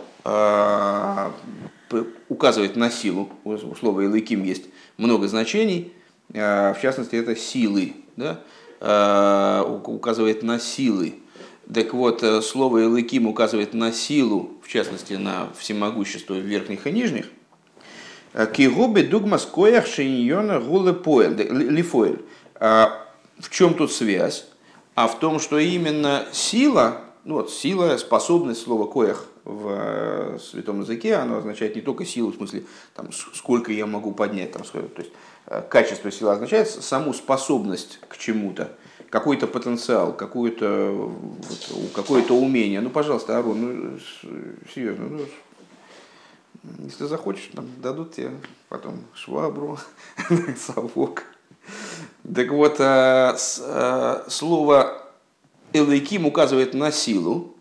указывает 2.30 2.76
на 2.76 2.90
силу, 2.92 3.30
у 3.44 3.58
слова 3.76 4.06
Элейким 4.06 4.44
есть 4.44 4.66
много 4.98 5.28
значений, 5.28 5.94
в 6.30 6.78
частности, 6.82 7.16
это 7.16 7.36
силы, 7.36 7.94
да? 8.16 8.42
указывает 9.66 10.44
на 10.44 10.60
силы. 10.60 11.16
Так 11.74 11.94
вот, 11.94 12.24
слово 12.44 12.84
Элейким 12.86 13.28
указывает 13.28 13.74
на 13.74 13.92
силу, 13.92 14.52
в 14.64 14.68
частности, 14.68 15.14
на 15.14 15.50
всемогущество 15.58 16.36
верхних 16.36 16.86
и 16.88 16.92
нижних. 16.92 17.26
Кигубе 18.54 19.04
дугмас 19.04 19.46
коях 19.46 19.88
шиньона 19.88 20.60
гуле 20.60 20.92
лифоэль. 20.92 22.24
В 22.60 23.50
чем 23.50 23.74
тут 23.74 23.92
связь? 23.92 24.46
А 24.96 25.08
в 25.08 25.18
том, 25.20 25.40
что 25.40 25.58
именно 25.58 26.26
сила, 26.32 27.02
ну 27.24 27.36
вот 27.36 27.52
сила, 27.52 27.98
способность 27.98 28.62
слова 28.62 28.86
коях 28.86 29.26
в 29.50 29.68
э, 29.68 30.38
святом 30.40 30.82
языке, 30.82 31.16
оно 31.16 31.38
означает 31.38 31.76
не 31.76 31.82
только 31.82 32.06
силу, 32.06 32.32
в 32.32 32.36
смысле, 32.36 32.64
там, 32.96 33.12
сколько 33.12 33.72
я 33.72 33.86
могу 33.86 34.12
поднять, 34.12 34.52
там, 34.52 34.64
то 34.64 34.80
есть 34.98 35.12
э, 35.48 35.64
качество 35.70 36.12
силы 36.12 36.32
означает 36.32 36.70
саму 36.70 37.14
способность 37.14 38.00
к 38.08 38.18
чему-то, 38.18 38.72
какой-то 39.10 39.48
потенциал, 39.48 40.14
какое-то 40.14 40.92
вот, 40.92 41.92
какое-то 41.96 42.36
умение. 42.36 42.80
Ну, 42.80 42.92
пожалуйста, 42.92 43.40
Арон, 43.40 43.62
ну, 43.62 44.00
серьезно, 44.74 45.08
ну, 45.10 45.26
если 46.84 47.06
захочешь, 47.06 47.50
там 47.56 47.68
дадут 47.78 48.14
тебе 48.14 48.32
потом 48.68 49.04
швабру, 49.14 49.80
совок. 50.58 51.24
Так 52.36 52.52
вот, 52.52 52.76
э, 52.80 53.36
слово 54.28 55.04
Элейким 55.74 56.28
указывает 56.28 56.74
на 56.76 56.92
силу, 56.92 57.56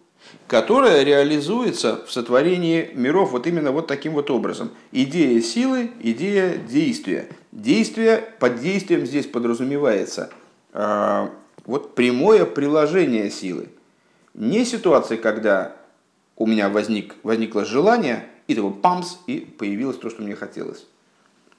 которая 0.47 1.03
реализуется 1.03 2.05
в 2.07 2.13
сотворении 2.13 2.91
миров 2.95 3.33
вот 3.33 3.47
именно 3.47 3.73
вот 3.73 3.87
таким 3.87 4.15
вот 4.15 4.31
образом. 4.31 4.71
Идея 4.93 5.41
силы, 5.41 5.91
идея 6.01 6.57
действия. 6.57 7.29
Действие, 7.53 8.25
под 8.39 8.61
действием 8.61 9.07
здесь 9.07 9.27
подразумевается 9.27 10.31
э, 10.73 11.29
вот 11.65 11.95
прямое 11.95 12.45
приложение 12.45 13.31
силы. 13.31 13.69
Не 14.35 14.65
ситуация, 14.65 15.19
когда 15.19 15.77
у 16.37 16.47
меня 16.47 16.69
возник, 16.69 17.17
возникло 17.23 17.65
желание, 17.65 18.27
и 18.47 18.55
такой 18.55 18.73
памс, 18.73 19.19
и 19.27 19.41
появилось 19.41 19.99
то, 19.99 20.09
что 20.09 20.23
мне 20.23 20.35
хотелось. 20.35 20.87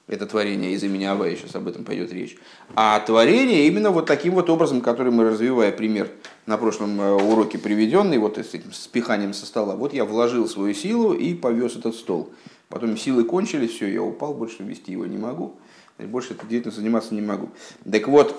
Это 0.10 0.26
творение 0.26 0.72
из 0.72 0.84
имени 0.84 1.06
Авая, 1.06 1.36
сейчас 1.36 1.54
об 1.54 1.68
этом 1.68 1.86
пойдет 1.86 2.12
речь. 2.12 2.36
А 2.74 3.00
творение 3.00 3.68
именно 3.68 3.92
вот 3.92 4.08
таким 4.08 4.34
вот 4.34 4.50
образом, 4.50 4.82
который 4.82 5.12
мы, 5.12 5.24
развивая 5.24 5.72
пример 5.72 6.10
на 6.48 6.58
прошлом 6.58 7.00
э, 7.00 7.14
уроке 7.14 7.60
приведенный, 7.60 8.18
вот 8.18 8.40
с 8.40 8.56
этим 8.56 8.74
спиханием 8.74 9.34
со 9.34 9.46
стола. 9.46 9.76
Вот 9.76 9.94
я 9.94 10.06
вложил 10.06 10.50
свою 10.50 10.74
силу 10.74 11.14
и 11.14 11.36
повез 11.36 11.76
этот 11.76 11.94
стол. 11.94 12.32
Потом 12.70 12.98
силы 12.98 13.24
кончились, 13.24 13.70
все, 13.70 13.86
я 13.86 14.02
упал, 14.02 14.34
больше 14.34 14.64
вести 14.64 14.94
его 14.94 15.06
не 15.06 15.20
могу. 15.20 15.58
Больше 16.00 16.34
этой 16.34 16.48
деятельностью 16.48 16.82
заниматься 16.82 17.14
не 17.14 17.22
могу. 17.22 17.50
Так 17.90 18.08
вот, 18.08 18.36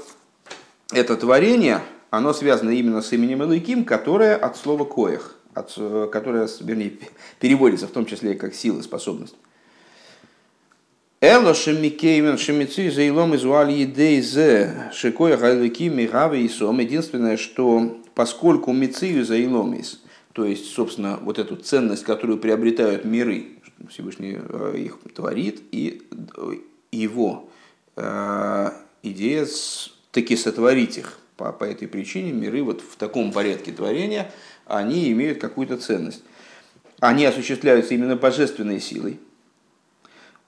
это 0.93 1.17
творение, 1.17 1.83
оно 2.11 2.33
связано 2.33 2.71
именно 2.71 3.01
с 3.01 3.13
именем 3.13 3.45
Элайким, 3.45 3.85
которое 3.85 4.35
от 4.35 4.57
слова 4.57 4.85
коях, 4.85 5.37
от, 5.55 5.73
э, 5.77 6.09
которое, 6.11 6.49
вернее, 6.63 6.95
переводится 7.39 7.87
в 7.87 7.93
том 7.93 8.07
числе 8.07 8.35
как 8.35 8.55
сила, 8.55 8.83
способность. 8.83 9.37
Эло 11.23 11.53
шемикеймен 11.53 12.39
шемици 12.39 12.89
заилом 12.89 13.37
изуали 13.37 13.73
едейзе 13.73 14.91
шикоя 14.95 15.37
гайлыки 15.37 15.91
мигавы 15.91 16.41
и 16.41 16.49
сом. 16.49 16.79
Единственное, 16.79 17.37
что 17.37 18.01
поскольку 18.15 18.73
мицию 18.73 19.27
заиломис, 19.27 20.01
то 20.33 20.47
есть, 20.47 20.73
собственно, 20.73 21.19
вот 21.21 21.39
эту 21.39 21.57
ценность, 21.57 22.05
которую 22.05 22.39
приобретают 22.39 23.05
миры, 23.05 23.49
Всевышний 23.91 24.39
э, 24.39 24.77
их 24.79 24.99
творит, 25.15 25.61
и 25.73 26.01
э, 26.39 26.53
его 26.91 27.51
э, 27.97 28.71
идея 29.03 29.47
таки 30.13 30.37
сотворить 30.37 30.97
их. 30.97 31.19
По, 31.37 31.53
по 31.53 31.65
этой 31.65 31.87
причине 31.87 32.33
миры 32.33 32.63
вот 32.63 32.81
в 32.81 32.97
таком 32.97 33.31
порядке 33.33 33.73
творения, 33.73 34.33
они 34.65 35.13
имеют 35.13 35.39
какую-то 35.39 35.77
ценность. 35.77 36.23
Они 36.99 37.27
осуществляются 37.27 37.93
именно 37.93 38.17
божественной 38.17 38.81
силой, 38.81 39.21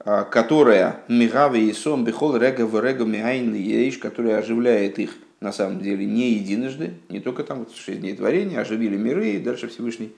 которая 0.04 1.00
мигаве 1.08 1.68
и 1.68 1.72
сом 1.72 2.04
бихол 2.04 2.36
рега 2.36 2.66
в 2.66 2.82
рега 2.82 3.04
миайн 3.04 3.54
лиеш, 3.54 3.98
которая 3.98 4.38
оживляет 4.38 4.98
их 4.98 5.16
на 5.42 5.52
самом 5.52 5.80
деле 5.80 6.06
не 6.06 6.32
единожды, 6.32 6.94
не 7.08 7.20
только 7.20 7.44
там 7.44 7.60
вот 7.60 7.74
шесть 7.74 8.00
дней 8.00 8.16
творения, 8.16 8.60
оживили 8.60 8.96
миры, 8.96 9.30
и 9.30 9.38
дальше 9.38 9.68
Всевышний 9.68 10.12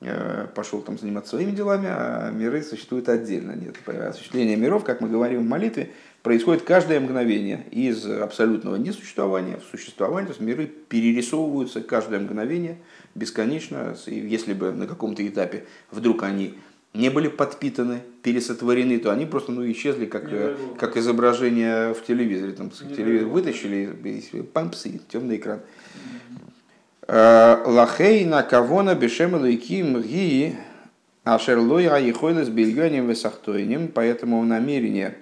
э, 0.00 0.46
пошел 0.54 0.80
там 0.80 0.98
заниматься 0.98 1.30
своими 1.30 1.52
делами, 1.52 1.86
а 1.88 2.30
миры 2.30 2.62
существуют 2.62 3.08
отдельно. 3.08 3.52
Нет, 3.52 3.76
осуществление 3.86 4.56
миров, 4.56 4.84
как 4.84 5.00
мы 5.00 5.08
говорим 5.08 5.40
в 5.40 5.48
молитве, 5.48 5.90
происходит 6.22 6.62
каждое 6.62 6.98
мгновение 6.98 7.66
из 7.70 8.06
абсолютного 8.06 8.76
несуществования 8.76 9.58
в 9.58 9.70
существование, 9.70 10.26
то 10.26 10.32
есть 10.32 10.40
миры 10.40 10.66
перерисовываются 10.66 11.82
каждое 11.82 12.20
мгновение 12.20 12.78
бесконечно, 13.14 13.94
и 14.06 14.14
если 14.14 14.54
бы 14.54 14.72
на 14.72 14.86
каком-то 14.86 15.26
этапе 15.26 15.64
вдруг 15.90 16.22
они 16.22 16.54
не 16.94 17.10
были 17.10 17.28
подпитаны, 17.28 18.02
пересотворены, 18.22 18.98
то 18.98 19.10
они 19.10 19.26
просто 19.26 19.50
ну, 19.52 19.70
исчезли, 19.70 20.06
как, 20.06 20.32
э, 20.32 20.56
как 20.78 20.96
изображение 20.96 21.92
в 21.92 22.04
телевизоре. 22.04 22.52
Там, 22.52 22.70
телевизор 22.70 23.28
вытащили, 23.28 24.42
пампсы, 24.52 25.00
темный 25.08 25.36
экран. 25.36 25.60
Э, 27.08 27.62
Лахей 27.66 28.24
на 28.24 28.42
кавона 28.44 28.94
бешем 28.94 29.44
лейким 29.44 30.00
ги 30.00 30.54
ашерлой 31.24 31.88
аихойлес 31.88 32.48
бельоним 32.48 33.08
весахтойним, 33.08 33.88
поэтому 33.88 34.42
намерение, 34.44 35.16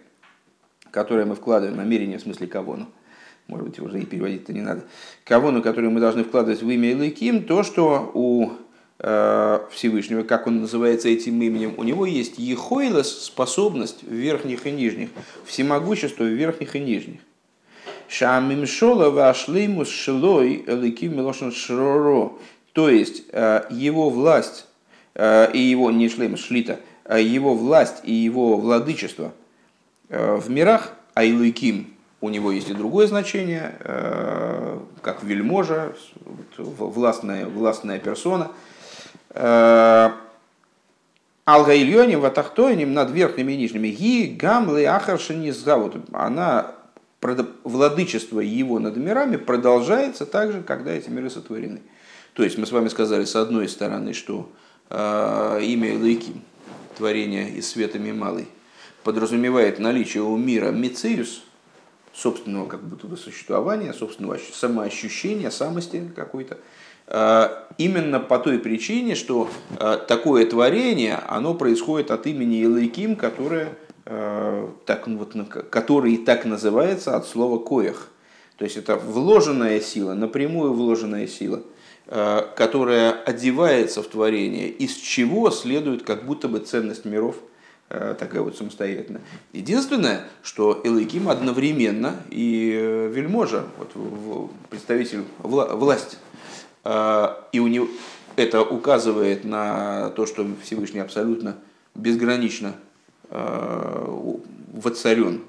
которое 0.90 1.24
мы 1.24 1.34
вкладываем, 1.34 1.78
намерение 1.78 2.18
в 2.18 2.22
смысле 2.22 2.48
кавону, 2.48 2.88
может 3.48 3.66
быть, 3.66 3.78
уже 3.80 4.00
и 4.00 4.04
переводить-то 4.04 4.52
не 4.52 4.60
надо, 4.60 4.84
кавону, 5.24 5.62
которую 5.62 5.90
мы 5.90 6.00
должны 6.00 6.22
вкладывать 6.22 6.62
в 6.62 6.68
имя 6.68 6.94
Лейким, 6.94 7.44
то, 7.44 7.62
что 7.62 8.10
у 8.12 8.52
Всевышнего, 9.02 10.22
как 10.22 10.46
он 10.46 10.60
называется 10.60 11.08
этим 11.08 11.42
именем, 11.42 11.74
у 11.76 11.82
него 11.82 12.06
есть 12.06 12.38
ехойлес, 12.38 13.24
способность 13.24 14.04
в 14.04 14.12
верхних 14.12 14.64
и 14.68 14.70
нижних, 14.70 15.08
всемогущество 15.44 16.22
в 16.22 16.28
верхних 16.28 16.76
и 16.76 16.78
нижних. 16.78 17.18
Шамимшола 18.06 19.10
вашлеймус 19.10 19.88
шилой 19.88 20.62
эликим 20.64 21.16
милошен 21.16 21.50
шроро. 21.50 22.34
То 22.74 22.88
есть 22.88 23.24
э, 23.32 23.64
его 23.70 24.08
власть 24.08 24.66
э, 25.14 25.50
и 25.52 25.58
его, 25.58 25.90
не 25.90 26.08
шлейм, 26.08 26.36
шлита, 26.36 26.78
а 27.04 27.18
его 27.18 27.54
власть 27.54 28.02
и 28.04 28.12
его 28.12 28.56
владычество 28.56 29.32
в 30.08 30.48
мирах, 30.48 30.92
а 31.14 31.24
Илыким 31.24 31.94
у 32.20 32.28
него 32.28 32.52
есть 32.52 32.70
и 32.70 32.74
другое 32.74 33.08
значение, 33.08 33.74
как 35.00 35.24
вельможа, 35.24 35.96
властная, 36.56 37.46
властная 37.46 37.98
персона– 37.98 38.52
Алга 39.34 40.14
Ильоним, 41.74 42.20
Ватахтойним 42.20 42.92
над 42.92 43.10
верхними 43.10 43.52
и 43.52 43.56
нижними. 43.56 43.88
Ги 43.88 44.26
гамлы 44.26 44.86
ахаршинизгавут. 44.86 45.96
Она 46.12 46.74
владычество 47.64 48.40
его 48.40 48.78
над 48.78 48.96
мирами 48.96 49.36
продолжается 49.36 50.26
так 50.26 50.52
же, 50.52 50.62
когда 50.62 50.92
эти 50.92 51.08
миры 51.08 51.30
сотворены. 51.30 51.80
То 52.34 52.42
есть 52.42 52.58
мы 52.58 52.66
с 52.66 52.72
вами 52.72 52.88
сказали 52.88 53.24
с 53.24 53.36
одной 53.36 53.68
стороны, 53.68 54.12
что 54.12 54.50
э, 54.90 55.60
имя 55.62 55.98
Лейким, 55.98 56.42
творение 56.96 57.50
из 57.50 57.70
света 57.70 57.98
Мималый, 57.98 58.48
подразумевает 59.04 59.78
наличие 59.78 60.22
у 60.22 60.36
мира 60.36 60.70
Мициус, 60.70 61.44
собственного 62.12 62.66
как 62.66 62.82
будто 62.82 63.06
бы 63.06 63.16
существования, 63.16 63.92
собственного 63.92 64.38
самоощущения, 64.52 65.50
самости 65.50 66.10
какой-то, 66.16 66.54
Э, 66.54 66.58
именно 67.78 68.20
по 68.20 68.38
той 68.38 68.58
причине, 68.58 69.14
что 69.14 69.48
э, 69.78 69.98
такое 70.08 70.46
творение, 70.46 71.18
оно 71.28 71.54
происходит 71.54 72.10
от 72.10 72.26
имени 72.26 72.62
Илайким, 72.62 73.16
которое, 73.16 73.68
э, 74.06 74.68
так, 74.86 75.06
ну 75.06 75.18
вот, 75.18 75.34
который 75.70 76.16
так 76.16 76.44
называется 76.44 77.16
от 77.16 77.26
слова 77.26 77.58
коях. 77.58 78.08
То 78.56 78.64
есть 78.64 78.76
это 78.76 78.96
вложенная 78.96 79.80
сила, 79.80 80.14
напрямую 80.14 80.72
вложенная 80.72 81.26
сила, 81.26 81.62
которая 82.06 83.12
одевается 83.12 84.02
в 84.02 84.06
творение, 84.06 84.68
из 84.68 84.94
чего 84.94 85.50
следует 85.50 86.04
как 86.04 86.26
будто 86.26 86.46
бы 86.46 86.60
ценность 86.60 87.04
миров 87.04 87.36
такая 87.88 88.42
вот 88.42 88.56
самостоятельная. 88.56 89.22
Единственное, 89.52 90.28
что 90.42 90.80
Элайким 90.84 91.28
одновременно 91.28 92.16
и 92.30 93.08
вельможа, 93.10 93.64
вот, 93.78 94.50
представитель 94.70 95.24
вла- 95.42 95.74
власти, 95.74 96.16
и 96.84 97.58
у 97.58 97.66
него 97.68 97.88
это 98.36 98.62
указывает 98.62 99.44
на 99.44 100.10
то, 100.10 100.26
что 100.26 100.46
Всевышний 100.62 101.00
абсолютно 101.00 101.56
безгранично 101.94 102.74
а, 103.30 104.06
воцарен, 104.72 105.42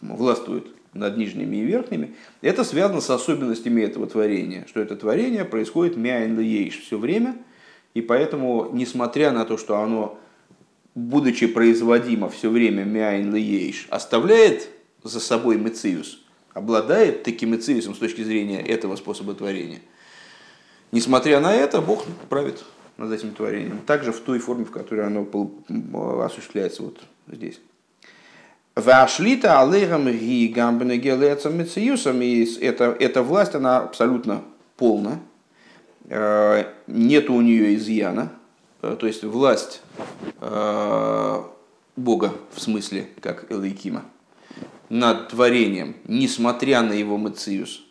властвует 0.00 0.66
над 0.92 1.16
нижними 1.16 1.56
и 1.56 1.64
верхними, 1.64 2.14
это 2.40 2.64
связано 2.64 3.00
с 3.00 3.10
особенностями 3.10 3.82
этого 3.82 4.06
творения, 4.06 4.66
что 4.68 4.80
это 4.80 4.96
творение 4.96 5.44
происходит 5.44 5.96
мяйн 5.96 6.38
ейш 6.40 6.80
все 6.80 6.98
время, 6.98 7.36
и 7.94 8.00
поэтому, 8.00 8.70
несмотря 8.72 9.32
на 9.32 9.44
то, 9.44 9.56
что 9.56 9.78
оно, 9.80 10.18
будучи 10.94 11.46
производимо 11.46 12.28
все 12.28 12.50
время 12.50 12.84
мяйн 12.84 13.34
ейш, 13.34 13.86
оставляет 13.90 14.68
за 15.02 15.20
собой 15.20 15.56
мециус, 15.56 16.20
обладает 16.52 17.22
таким 17.22 17.50
мециусом 17.50 17.94
с 17.94 17.98
точки 17.98 18.22
зрения 18.22 18.60
этого 18.60 18.96
способа 18.96 19.34
творения. 19.34 19.80
Несмотря 20.90 21.40
на 21.40 21.54
это, 21.54 21.80
Бог 21.80 22.04
правит 22.28 22.64
над 22.96 23.12
этим 23.12 23.32
творением, 23.32 23.80
также 23.86 24.12
в 24.12 24.20
той 24.20 24.38
форме, 24.38 24.64
в 24.64 24.70
которой 24.70 25.06
оно 25.06 25.26
осуществляется 26.24 26.82
вот 26.82 27.00
здесь. 27.30 27.60
Вашлита 28.74 29.60
алейрам 29.60 30.08
ги 30.08 30.46
гамбене 30.48 30.98
гелецам 30.98 31.58
мециюсом. 31.58 32.22
И 32.22 32.44
эта, 32.60 32.96
эта 33.00 33.22
власть, 33.22 33.56
она 33.56 33.78
абсолютно 33.78 34.42
полна. 34.76 35.18
Э, 36.08 36.64
нет 36.86 37.28
у 37.28 37.40
нее 37.40 37.74
изъяна. 37.74 38.32
Э, 38.80 38.96
то 38.98 39.08
есть 39.08 39.24
власть 39.24 39.82
э, 40.40 41.42
Бога, 41.96 42.32
в 42.54 42.60
смысле, 42.60 43.08
как 43.20 43.50
Элайкима, 43.50 44.04
над 44.88 45.28
творением, 45.30 45.96
несмотря 46.06 46.82
на 46.82 46.92
его 46.92 47.18
мециус, 47.18 47.84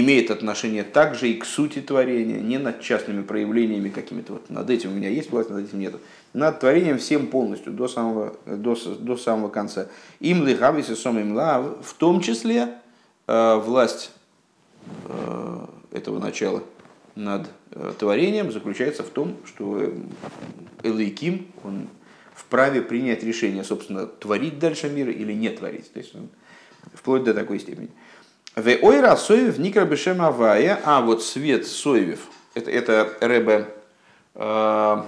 имеет 0.00 0.30
отношение 0.30 0.82
также 0.82 1.28
и 1.28 1.34
к 1.34 1.44
сути 1.44 1.80
творения, 1.80 2.40
не 2.40 2.58
над 2.58 2.80
частными 2.80 3.22
проявлениями 3.22 3.88
какими-то. 3.88 4.34
Вот 4.34 4.50
над 4.50 4.68
этим 4.70 4.92
у 4.92 4.94
меня 4.94 5.08
есть 5.08 5.30
власть, 5.30 5.50
над 5.50 5.68
этим 5.68 5.78
нет. 5.78 5.94
Над 6.32 6.60
творением 6.60 6.98
всем 6.98 7.28
полностью, 7.28 7.72
до 7.72 7.86
самого, 7.86 8.36
до, 8.46 8.76
до 8.98 9.16
самого 9.16 9.50
конца. 9.50 9.88
Им 10.20 10.46
лихавис 10.46 10.90
и 10.90 10.94
сом 10.94 11.18
им 11.18 11.34
лав, 11.34 11.86
в 11.86 11.94
том 11.94 12.20
числе 12.20 12.70
э, 13.26 13.56
власть 13.56 14.10
э, 15.06 15.66
этого 15.92 16.18
начала 16.18 16.62
над 17.14 17.48
э, 17.70 17.92
творением 17.98 18.50
заключается 18.50 19.04
в 19.04 19.10
том, 19.10 19.36
что 19.44 19.92
Элейким, 20.82 21.46
он 21.62 21.88
вправе 22.34 22.82
принять 22.82 23.22
решение, 23.22 23.62
собственно, 23.62 24.06
творить 24.06 24.58
дальше 24.58 24.90
мир 24.90 25.08
или 25.08 25.32
не 25.32 25.50
творить. 25.50 25.92
То 25.92 26.00
есть 26.00 26.14
он, 26.14 26.28
вплоть 26.92 27.24
до 27.24 27.32
такой 27.32 27.60
степени. 27.60 27.90
В 28.56 28.68
ойра 28.82 29.16
соевев 29.16 29.58
никра 29.58 29.84
бешем 29.84 30.22
авая, 30.22 30.80
а 30.84 31.00
вот 31.00 31.24
свет 31.24 31.66
соевев, 31.66 32.20
это, 32.54 32.70
это 32.70 33.12
Рэбе 33.20 33.68
э, 34.36 35.02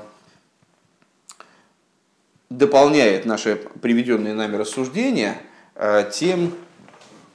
дополняет 2.51 3.25
наши 3.25 3.55
приведенные 3.81 4.35
нами 4.35 4.57
рассуждения 4.57 5.39
э, 5.77 6.11
тем, 6.13 6.55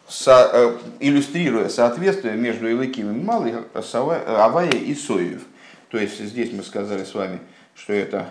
со, 0.10 0.50
э, 0.52 0.78
иллюстрируя 1.00 1.69
соответствие 1.69 2.36
между 2.36 2.69
Илыким 2.69 3.10
и 3.10 3.24
Малой, 3.24 3.54
Авая 3.74 4.71
и 4.71 4.93
Соевев. 4.93 5.43
То 5.89 5.97
есть 5.97 6.19
здесь 6.19 6.52
мы 6.52 6.63
сказали 6.63 7.06
с 7.06 7.13
вами, 7.13 7.39
что 7.74 7.93
это 7.93 8.28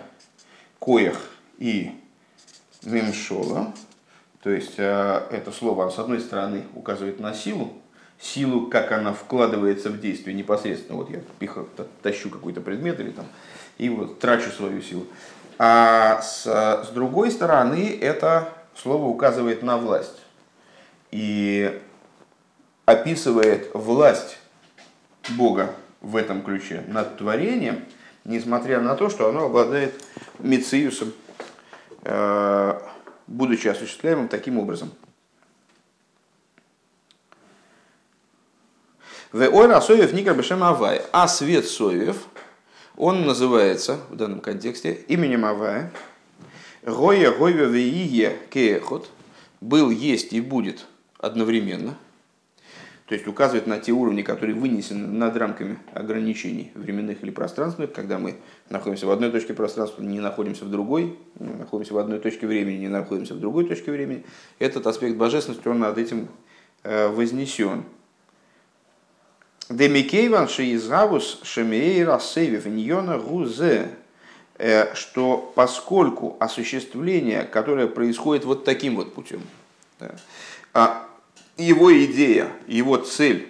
Коях 0.79 1.17
и 1.57 1.91
Вимшола, 2.83 3.73
то 4.41 4.49
есть 4.49 4.73
э, 4.77 5.21
это 5.31 5.51
слово, 5.51 5.89
с 5.89 5.99
одной 5.99 6.19
стороны, 6.19 6.63
указывает 6.73 7.19
на 7.19 7.33
силу, 7.33 7.73
силу, 8.19 8.67
как 8.67 8.91
она 8.91 9.13
вкладывается 9.13 9.89
в 9.89 9.99
действие 9.99 10.35
непосредственно. 10.35 10.97
Вот 10.97 11.09
я 11.09 11.19
пихаю, 11.39 11.67
тащу 12.01 12.29
какой-то 12.29 12.61
предмет 12.61 12.99
или 12.99 13.11
там, 13.11 13.25
и 13.77 13.89
вот 13.89 14.19
трачу 14.19 14.49
свою 14.49 14.81
силу. 14.81 15.05
А 15.57 16.21
с, 16.21 16.43
с 16.45 16.89
другой 16.89 17.29
стороны, 17.29 17.97
это 18.01 18.49
слово 18.75 19.05
указывает 19.05 19.61
на 19.61 19.77
власть. 19.77 20.17
И 21.11 21.79
описывает 22.85 23.69
власть 23.73 24.37
Бога 25.37 25.75
в 26.01 26.15
этом 26.15 26.41
ключе 26.41 26.83
над 26.87 27.17
творением, 27.17 27.85
несмотря 28.25 28.81
на 28.81 28.95
то, 28.95 29.09
что 29.09 29.29
оно 29.29 29.45
обладает 29.45 29.93
мециусом, 30.39 31.13
э, 32.03 32.79
будучи 33.31 33.67
осуществляемым 33.67 34.27
таким 34.27 34.59
образом. 34.59 34.91
В 39.31 39.47
ойра 39.47 39.79
соев 39.79 40.11
никар 40.13 40.35
бешем 40.35 40.61
авай. 40.63 41.01
А 41.13 41.27
свет 41.27 41.65
соев, 41.65 42.27
он 42.97 43.25
называется 43.25 43.99
в 44.09 44.15
данном 44.17 44.41
контексте 44.41 44.93
именем 45.07 45.45
Авая. 45.45 45.91
Гоя 46.83 47.31
гойве 47.31 47.65
вие 47.67 48.37
кеехот. 48.49 49.09
Был, 49.61 49.89
есть 49.89 50.33
и 50.33 50.41
будет 50.41 50.85
одновременно. 51.17 51.97
То 53.11 53.15
есть 53.15 53.27
указывает 53.27 53.67
на 53.67 53.77
те 53.77 53.91
уровни, 53.91 54.21
которые 54.21 54.55
вынесены 54.55 55.05
над 55.05 55.35
рамками 55.35 55.77
ограничений 55.93 56.71
временных 56.75 57.21
или 57.23 57.29
пространственных, 57.29 57.91
когда 57.91 58.17
мы 58.17 58.37
находимся 58.69 59.05
в 59.05 59.11
одной 59.11 59.29
точке 59.31 59.53
пространства, 59.53 60.01
не 60.01 60.21
находимся 60.21 60.63
в 60.63 60.71
другой, 60.71 61.19
не 61.37 61.53
находимся 61.53 61.93
в 61.93 61.97
одной 61.97 62.19
точке 62.19 62.47
времени, 62.47 62.77
не 62.77 62.87
находимся 62.87 63.33
в 63.33 63.41
другой 63.41 63.67
точке 63.67 63.91
времени. 63.91 64.23
Этот 64.59 64.87
аспект 64.87 65.17
божественности, 65.17 65.67
он 65.67 65.79
над 65.79 65.97
этим 65.97 66.29
э, 66.83 67.09
вознесен. 67.09 67.83
Демикейван 69.67 70.47
шиизгавус 70.47 71.41
шемейра 71.43 72.17
сейвив 72.17 72.65
ньона 72.65 73.17
гузе, 73.17 73.89
э, 74.57 74.95
что 74.95 75.51
поскольку 75.53 76.37
осуществление, 76.39 77.43
которое 77.43 77.87
происходит 77.87 78.45
вот 78.45 78.63
таким 78.63 78.95
вот 78.95 79.13
путем, 79.13 79.41
да, 79.99 81.00
его 81.61 81.93
идея, 82.05 82.51
его 82.67 82.97
цель, 82.97 83.47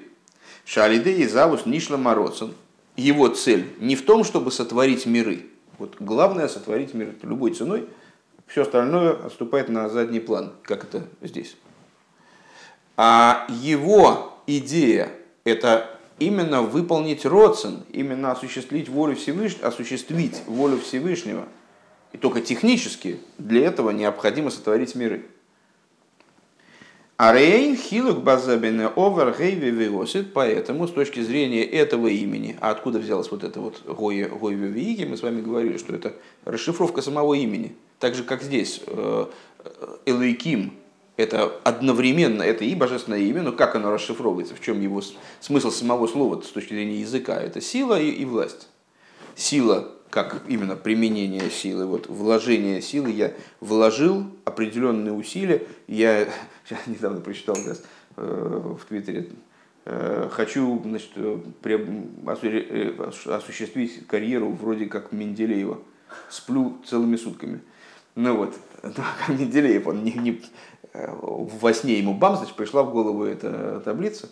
Шалидей 0.66 1.28
Завус 1.28 1.66
Нишла 1.66 1.98
Мороцин, 1.98 2.54
его 2.96 3.28
цель 3.30 3.68
не 3.80 3.96
в 3.96 4.04
том, 4.04 4.24
чтобы 4.24 4.52
сотворить 4.52 5.06
миры. 5.06 5.46
Вот 5.78 5.96
главное 6.00 6.48
сотворить 6.48 6.94
мир 6.94 7.16
любой 7.24 7.54
ценой, 7.54 7.88
все 8.46 8.62
остальное 8.64 9.14
отступает 9.14 9.70
на 9.70 9.90
задний 9.90 10.20
план, 10.20 10.54
как 10.64 10.84
это 10.84 11.08
здесь. 11.22 11.56
А 12.98 13.48
его 13.50 14.38
идея– 14.46 15.10
это 15.44 15.90
именно 16.20 16.62
выполнить 16.62 17.26
Роцин, 17.26 17.84
именно 17.92 18.32
осуществить 18.32 18.90
волю 18.90 19.16
Всевышнего, 19.16 19.68
осуществить 19.68 20.42
волю 20.46 20.80
Всевышнего. 20.80 21.48
И 22.12 22.18
только 22.18 22.42
технически 22.42 23.20
для 23.38 23.66
этого 23.66 23.90
необходимо 23.92 24.52
сотворить 24.52 24.96
миры. 24.96 25.26
А 27.24 27.34
рейн 27.34 27.78
хилук 27.78 28.24
базабине 28.24 28.88
овер 28.88 29.36
гейви 29.38 29.70
виосит, 29.70 30.34
поэтому 30.34 30.88
с 30.88 30.92
точки 30.92 31.20
зрения 31.20 31.64
этого 31.64 32.08
имени, 32.08 32.58
а 32.60 32.72
откуда 32.72 32.98
взялось 32.98 33.30
вот 33.30 33.44
это 33.44 33.60
вот 33.60 33.84
гойви 33.86 34.66
виики, 34.66 35.04
мы 35.04 35.16
с 35.16 35.22
вами 35.22 35.40
говорили, 35.40 35.78
что 35.78 35.94
это 35.94 36.16
расшифровка 36.46 37.04
самого 37.04 37.36
имени. 37.36 37.76
Так 38.00 38.16
же, 38.16 38.24
как 38.24 38.42
здесь 38.42 38.82
э, 38.88 39.26
Элейким, 40.08 40.74
это 41.16 41.52
одновременно, 41.64 42.42
это 42.42 42.66
и 42.66 42.74
божественное 42.74 43.20
имя, 43.20 43.44
но 43.44 43.52
как 43.52 43.76
оно 43.76 43.92
расшифровывается, 43.92 44.56
в 44.56 44.62
чем 44.62 44.82
его 44.82 45.04
смысл 45.42 45.70
самого 45.70 46.08
слова 46.08 46.42
с 46.42 46.48
точки 46.48 46.74
зрения 46.74 47.02
языка, 47.02 47.40
это 47.40 47.62
сила 47.62 48.02
и, 48.02 48.10
и 48.10 48.26
власть. 48.26 48.68
Сила 49.36 49.92
как 50.12 50.44
именно 50.48 50.76
применение 50.76 51.50
силы, 51.50 51.86
вот 51.86 52.08
вложение 52.08 52.82
силы, 52.82 53.12
я 53.12 53.34
вложил 53.62 54.26
определенные 54.44 55.14
усилия, 55.14 55.64
я, 55.88 56.28
я 56.70 56.78
недавно 56.88 57.22
прочитал 57.22 57.56
раз, 57.66 57.84
э, 58.18 58.76
в 58.80 58.86
Твиттере, 58.86 59.30
э, 59.86 60.30
хочу 60.32 60.82
значит, 60.84 61.12
э, 61.16 62.94
осуществить 63.26 64.08
карьеру 64.08 64.52
вроде 64.52 64.86
как 64.86 65.12
Менделеева, 65.12 65.80
сплю 66.30 66.78
целыми 66.86 67.16
сутками. 67.16 67.62
Ну 68.16 68.38
вот, 68.38 68.56
ну, 68.84 69.36
Менделеев, 69.36 69.88
он 69.88 70.04
не, 70.04 70.14
не, 70.14 70.42
во 70.94 71.74
сне 71.74 72.00
ему 72.00 72.14
бам, 72.14 72.36
значит, 72.38 72.56
пришла 72.56 72.84
в 72.84 72.92
голову 72.92 73.24
эта 73.24 73.82
таблица, 73.82 74.30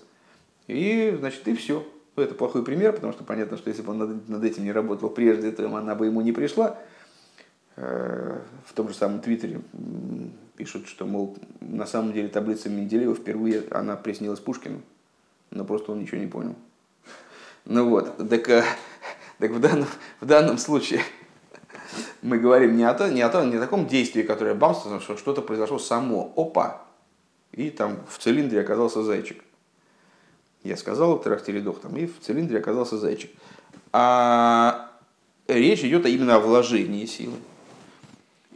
и, 0.68 1.16
значит, 1.18 1.48
и 1.48 1.56
все. 1.56 1.86
Это 2.16 2.36
плохой 2.36 2.66
пример, 2.66 2.94
потому 2.94 3.14
что 3.14 3.24
понятно, 3.24 3.58
что 3.58 3.70
если 3.70 3.82
бы 3.82 3.92
он 3.92 3.98
над, 3.98 4.30
над 4.30 4.44
этим 4.44 4.66
не 4.66 4.74
работал 4.74 5.10
прежде, 5.10 5.52
то 5.52 5.66
она 5.74 5.96
бы 5.96 6.08
ему 6.08 6.20
не 6.20 6.34
пришла. 6.34 6.78
Э, 7.82 8.42
в 8.66 8.74
том 8.74 8.90
же 8.90 8.94
самом 8.94 9.22
Твиттере 9.22 9.62
пишут, 10.58 10.90
что, 10.90 11.06
мол, 11.06 11.38
на 11.62 11.86
самом 11.86 12.12
деле 12.12 12.28
таблица 12.28 12.68
Менделеева 12.68 13.16
впервые 13.16 13.64
она 13.72 13.96
приснилась 13.96 14.42
Пушкину, 14.42 14.82
но 15.50 15.64
просто 15.64 15.94
он 15.94 16.02
ничего 16.02 16.20
не 16.20 16.28
понял. 16.28 16.56
Ну 17.64 17.88
вот, 17.90 18.18
так, 18.30 18.50
э, 18.50 18.66
так 19.38 19.52
в, 19.52 19.62
данном, 19.62 19.88
в 20.20 20.26
данном 20.26 20.58
случае 20.58 21.02
мы 22.22 22.38
говорим 22.38 22.76
не 22.76 22.84
о, 22.84 22.94
то, 22.94 23.10
не 23.10 23.22
о 23.22 23.30
том, 23.30 23.50
не 23.50 23.56
о 23.56 23.62
таком 23.62 23.88
действии, 23.88 24.24
которое 24.24 24.56
бамство, 24.56 25.00
что 25.00 25.16
что-то 25.16 25.42
произошло 25.42 25.80
само. 25.80 26.34
Опа! 26.36 26.82
И 27.54 27.70
там 27.70 28.00
в 28.10 28.18
цилиндре 28.18 28.60
оказался 28.60 29.04
зайчик. 29.04 29.42
Я 30.64 30.76
сказал 30.76 31.18
трахтеридох, 31.22 31.80
там, 31.80 31.96
и 31.96 32.08
в 32.08 32.20
цилиндре 32.20 32.60
оказался 32.60 32.98
зайчик. 32.98 33.32
А 33.94 34.92
речь 35.48 35.86
идет 35.86 36.06
именно 36.06 36.36
о 36.36 36.40
вложении 36.42 37.06
силы 37.06 37.38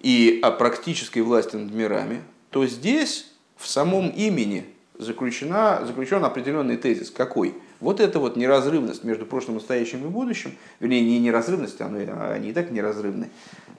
и 0.03 0.39
о 0.43 0.51
практической 0.51 1.21
власти 1.21 1.55
над 1.55 1.73
мирами, 1.73 2.21
то 2.51 2.67
здесь 2.67 3.31
в 3.57 3.67
самом 3.67 4.09
имени 4.09 4.65
заключена, 4.99 5.81
заключен 5.85 6.23
определенный 6.23 6.77
тезис. 6.77 7.09
Какой? 7.09 7.55
Вот 7.79 7.99
эта 7.99 8.19
вот 8.19 8.35
неразрывность 8.35 9.03
между 9.03 9.25
прошлым, 9.25 9.55
настоящим 9.55 10.05
и 10.05 10.09
будущим, 10.09 10.51
вернее, 10.79 11.01
не 11.01 11.19
неразрывность, 11.19 11.81
они 11.81 12.49
и 12.49 12.53
так 12.53 12.71
неразрывны, 12.71 13.29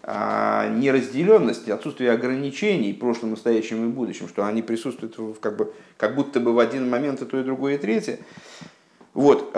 а 0.03 0.69
неразделенность, 0.69 1.69
отсутствие 1.69 2.11
ограничений 2.11 2.93
прошлым, 2.93 3.31
настоящим 3.31 3.89
и 3.89 3.93
будущим, 3.93 4.29
что 4.29 4.45
они 4.45 4.61
присутствуют 4.61 5.17
как, 5.41 5.57
бы, 5.57 5.73
как 5.97 6.15
будто 6.15 6.41
бы 6.41 6.53
в 6.53 6.59
один 6.59 6.91
момент 6.91 7.23
и 7.23 7.25
то, 7.25 7.39
и 7.39 7.45
другое, 7.45 7.77
и 7.77 7.79
третье. 7.79 8.19
Вот. 9.15 9.57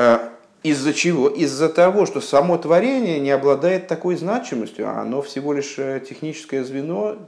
Из-за 0.67 0.93
чего? 0.93 1.29
Из-за 1.29 1.69
того, 1.69 2.07
что 2.07 2.21
само 2.21 2.59
творение 2.59 3.21
не 3.21 3.31
обладает 3.31 3.87
такой 3.87 4.17
значимостью, 4.17 4.89
а 4.89 5.01
оно 5.03 5.23
всего 5.23 5.53
лишь 5.53 5.79
э, 5.79 6.01
техническое 6.01 6.65
звено, 6.65 7.19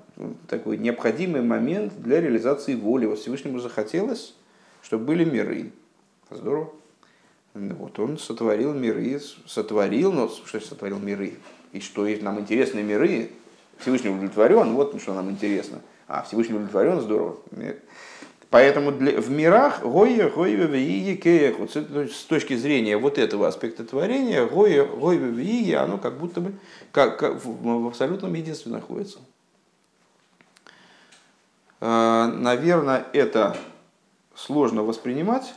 такой 0.48 0.76
необходимый 0.76 1.42
момент 1.42 1.92
для 2.02 2.20
реализации 2.20 2.74
воли. 2.74 3.06
Вот 3.06 3.20
Всевышнему 3.20 3.60
захотелось, 3.60 4.34
чтобы 4.82 5.04
были 5.04 5.22
миры. 5.24 5.70
Здорово. 6.32 6.72
Вот 7.54 8.00
он 8.00 8.18
сотворил 8.18 8.74
миры, 8.74 9.20
сотворил, 9.46 10.10
но 10.10 10.28
что 10.28 10.58
сотворил 10.58 10.98
миры? 10.98 11.34
И 11.72 11.78
что 11.78 12.08
нам 12.20 12.40
интересны 12.40 12.82
миры, 12.82 13.30
Всевышний 13.78 14.10
удовлетворен, 14.10 14.72
вот 14.72 15.00
что 15.00 15.14
нам 15.14 15.30
интересно. 15.30 15.78
А, 16.08 16.24
Всевышний 16.24 16.56
удовлетворен, 16.56 17.00
здорово. 17.02 17.36
Поэтому 18.50 18.92
для, 18.92 19.20
в 19.20 19.30
мирах 19.30 19.82
Гоя, 19.82 20.30
Гоя, 20.30 20.66
Виги, 20.66 21.16
Кеях, 21.16 21.58
вот 21.58 21.74
с 21.74 22.24
точки 22.24 22.56
зрения 22.56 22.96
вот 22.96 23.18
этого 23.18 23.46
аспекта 23.46 23.84
творения, 23.84 24.46
Гоя, 24.46 24.84
Гоя, 24.86 25.18
Виги, 25.18 25.74
оно 25.74 25.98
как 25.98 26.18
будто 26.18 26.40
бы 26.40 26.54
как, 26.90 27.18
как 27.18 27.44
в, 27.44 27.82
в 27.82 27.86
абсолютном 27.86 28.32
единстве 28.32 28.72
находится. 28.72 29.18
А, 31.80 32.28
наверное, 32.28 33.06
это 33.12 33.54
сложно 34.34 34.82
воспринимать. 34.82 35.54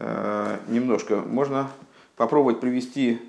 А, 0.00 0.58
немножко 0.66 1.20
можно 1.20 1.70
попробовать 2.16 2.58
привести 2.58 3.22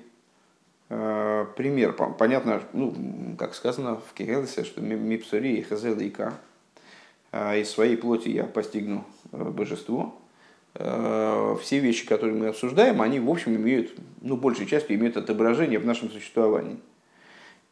а, 0.88 1.44
пример. 1.56 1.92
Понятно, 1.92 2.60
ну, 2.72 3.36
как 3.38 3.54
сказано 3.54 4.00
в 4.00 4.14
Кириллисе, 4.14 4.64
что 4.64 4.80
Мипсури 4.80 5.58
и 5.58 5.62
Хазел 5.62 5.96
и 6.00 6.10
Ка– 6.10 6.34
а, 6.44 6.47
из 7.32 7.70
своей 7.70 7.96
плоти 7.96 8.28
я 8.28 8.44
постигну 8.44 9.04
э, 9.32 9.42
божество. 9.44 10.18
Э, 10.74 11.56
все 11.62 11.78
вещи, 11.78 12.06
которые 12.06 12.36
мы 12.36 12.48
обсуждаем, 12.48 13.02
они, 13.02 13.20
в 13.20 13.28
общем, 13.28 13.56
имеют, 13.56 13.92
ну, 14.20 14.36
большей 14.36 14.66
частью 14.66 14.96
имеют 14.96 15.16
отображение 15.16 15.78
в 15.78 15.86
нашем 15.86 16.10
существовании. 16.10 16.78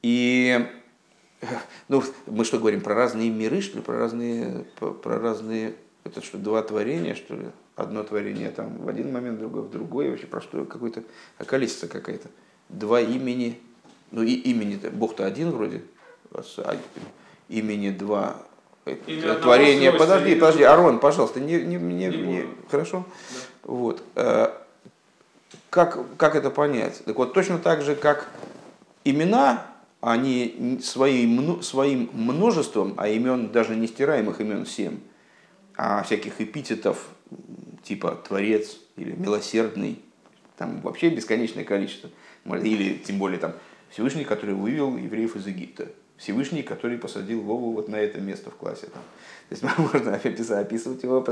И 0.03 0.67
ну, 1.89 2.03
мы 2.27 2.45
что 2.45 2.59
говорим, 2.59 2.81
про 2.81 2.95
разные 2.95 3.31
миры, 3.31 3.61
что 3.61 3.79
ли, 3.79 3.83
про 3.83 3.99
разные, 3.99 4.65
про 4.79 5.19
разные, 5.19 5.75
это 6.05 6.23
что, 6.23 6.39
два 6.39 6.63
творения, 6.63 7.15
что 7.15 7.35
ли? 7.35 7.47
Одно 7.75 8.03
творение 8.05 8.51
там 8.51 8.79
в 8.79 8.89
один 8.89 9.13
момент, 9.13 9.39
другое 9.39 9.63
в 9.63 9.71
другой, 9.71 10.11
вообще 10.11 10.27
просто 10.27 10.65
какой-то 10.65 11.03
околесица 11.39 11.89
какая-то. 11.89 12.29
Два 12.69 13.01
имени, 13.01 13.61
ну 14.11 14.23
и 14.23 14.33
имени-то, 14.33 14.91
Бог-то 14.91 15.27
один 15.27 15.51
вроде, 15.51 15.83
а 16.33 16.77
имени 17.49 17.91
два, 17.91 18.43
творение. 19.43 19.93
Подожди, 19.93 20.33
или... 20.33 20.39
подожди, 20.39 20.63
Арон, 20.63 21.01
пожалуйста, 21.01 21.41
не, 21.41 21.61
не, 21.63 21.77
не, 21.77 22.07
не, 22.07 22.09
не 22.09 22.47
хорошо. 22.71 23.05
Да. 23.07 23.37
Вот. 23.65 24.03
Э, 24.15 24.51
как, 25.71 26.17
как 26.17 26.37
это 26.37 26.51
понять? 26.51 27.03
Так 27.05 27.17
вот, 27.17 27.35
точно 27.35 27.59
так 27.59 27.83
же, 27.83 27.97
как 27.97 28.29
имена, 29.05 29.67
они 30.01 30.79
своим, 30.83 31.63
своим 31.63 32.11
множеством, 32.13 32.95
а 32.97 33.09
имен, 33.09 33.51
даже 33.51 33.75
не 33.75 33.87
стираемых 33.87 34.41
имен 34.41 34.67
семь, 34.67 35.01
а 35.77 36.03
всяких 36.03 36.41
эпитетов, 36.41 37.09
типа 37.83 38.23
Творец 38.27 38.77
или 38.97 39.13
Милосердный, 39.13 40.01
там 40.57 40.81
вообще 40.81 41.11
бесконечное 41.11 41.65
количество. 41.65 42.11
Или 42.45 42.95
тем 42.99 43.19
более 43.19 43.39
там 43.39 43.55
Всевышний, 43.91 44.25
который 44.25 44.55
вывел 44.55 44.97
евреев 44.97 45.37
из 45.37 45.47
Египта. 45.47 45.89
Всевышний, 46.19 46.63
который 46.63 46.99
посадил 46.99 47.43
Вову 47.43 47.73
вот 47.73 47.89
на 47.89 47.97
это 47.97 48.21
место 48.21 48.51
в 48.51 48.57
классе. 48.57 48.89
Там. 48.93 49.03
То 49.49 49.55
есть 49.55 49.63
можно 49.79 50.15
описывать 50.61 51.03
его 51.03 51.25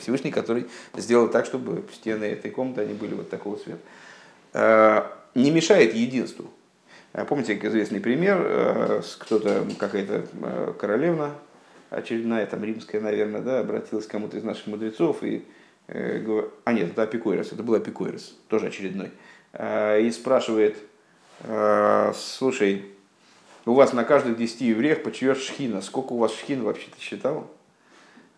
Всевышний, 0.00 0.30
который 0.30 0.66
сделал 0.96 1.28
так, 1.28 1.46
чтобы 1.46 1.84
стены 1.92 2.24
этой 2.24 2.50
комнаты 2.50 2.82
они 2.82 2.94
были 2.94 3.14
вот 3.14 3.30
такого 3.30 3.56
цвета. 3.56 3.80
Э, 4.52 5.04
не 5.34 5.50
мешает 5.50 5.94
единству. 5.94 6.50
Э, 7.12 7.24
помните, 7.24 7.58
известный 7.62 8.00
пример, 8.00 8.38
э, 8.40 9.02
кто-то, 9.18 9.64
какая-то 9.78 10.74
королевна, 10.78 11.30
очередная, 11.90 12.46
там 12.46 12.64
римская, 12.64 13.00
наверное, 13.00 13.40
да, 13.40 13.60
обратилась 13.60 14.06
к 14.06 14.10
кому-то 14.10 14.36
из 14.36 14.44
наших 14.44 14.66
мудрецов 14.66 15.22
и 15.22 15.44
а 15.88 16.72
нет, 16.72 16.92
это 16.92 17.02
Апикойрос, 17.02 17.52
это 17.52 17.62
был 17.64 17.74
Апикойрос, 17.74 18.36
тоже 18.48 18.68
очередной, 18.68 19.10
и 19.52 20.10
спрашивает, 20.14 20.76
слушай, 22.14 22.91
у 23.64 23.74
вас 23.74 23.92
на 23.92 24.04
каждых 24.04 24.36
десяти 24.36 24.66
евреях 24.66 25.02
почивет 25.02 25.38
шхина. 25.38 25.80
Сколько 25.80 26.12
у 26.14 26.18
вас 26.18 26.32
шхин 26.32 26.64
вообще-то 26.64 26.98
считал? 26.98 27.48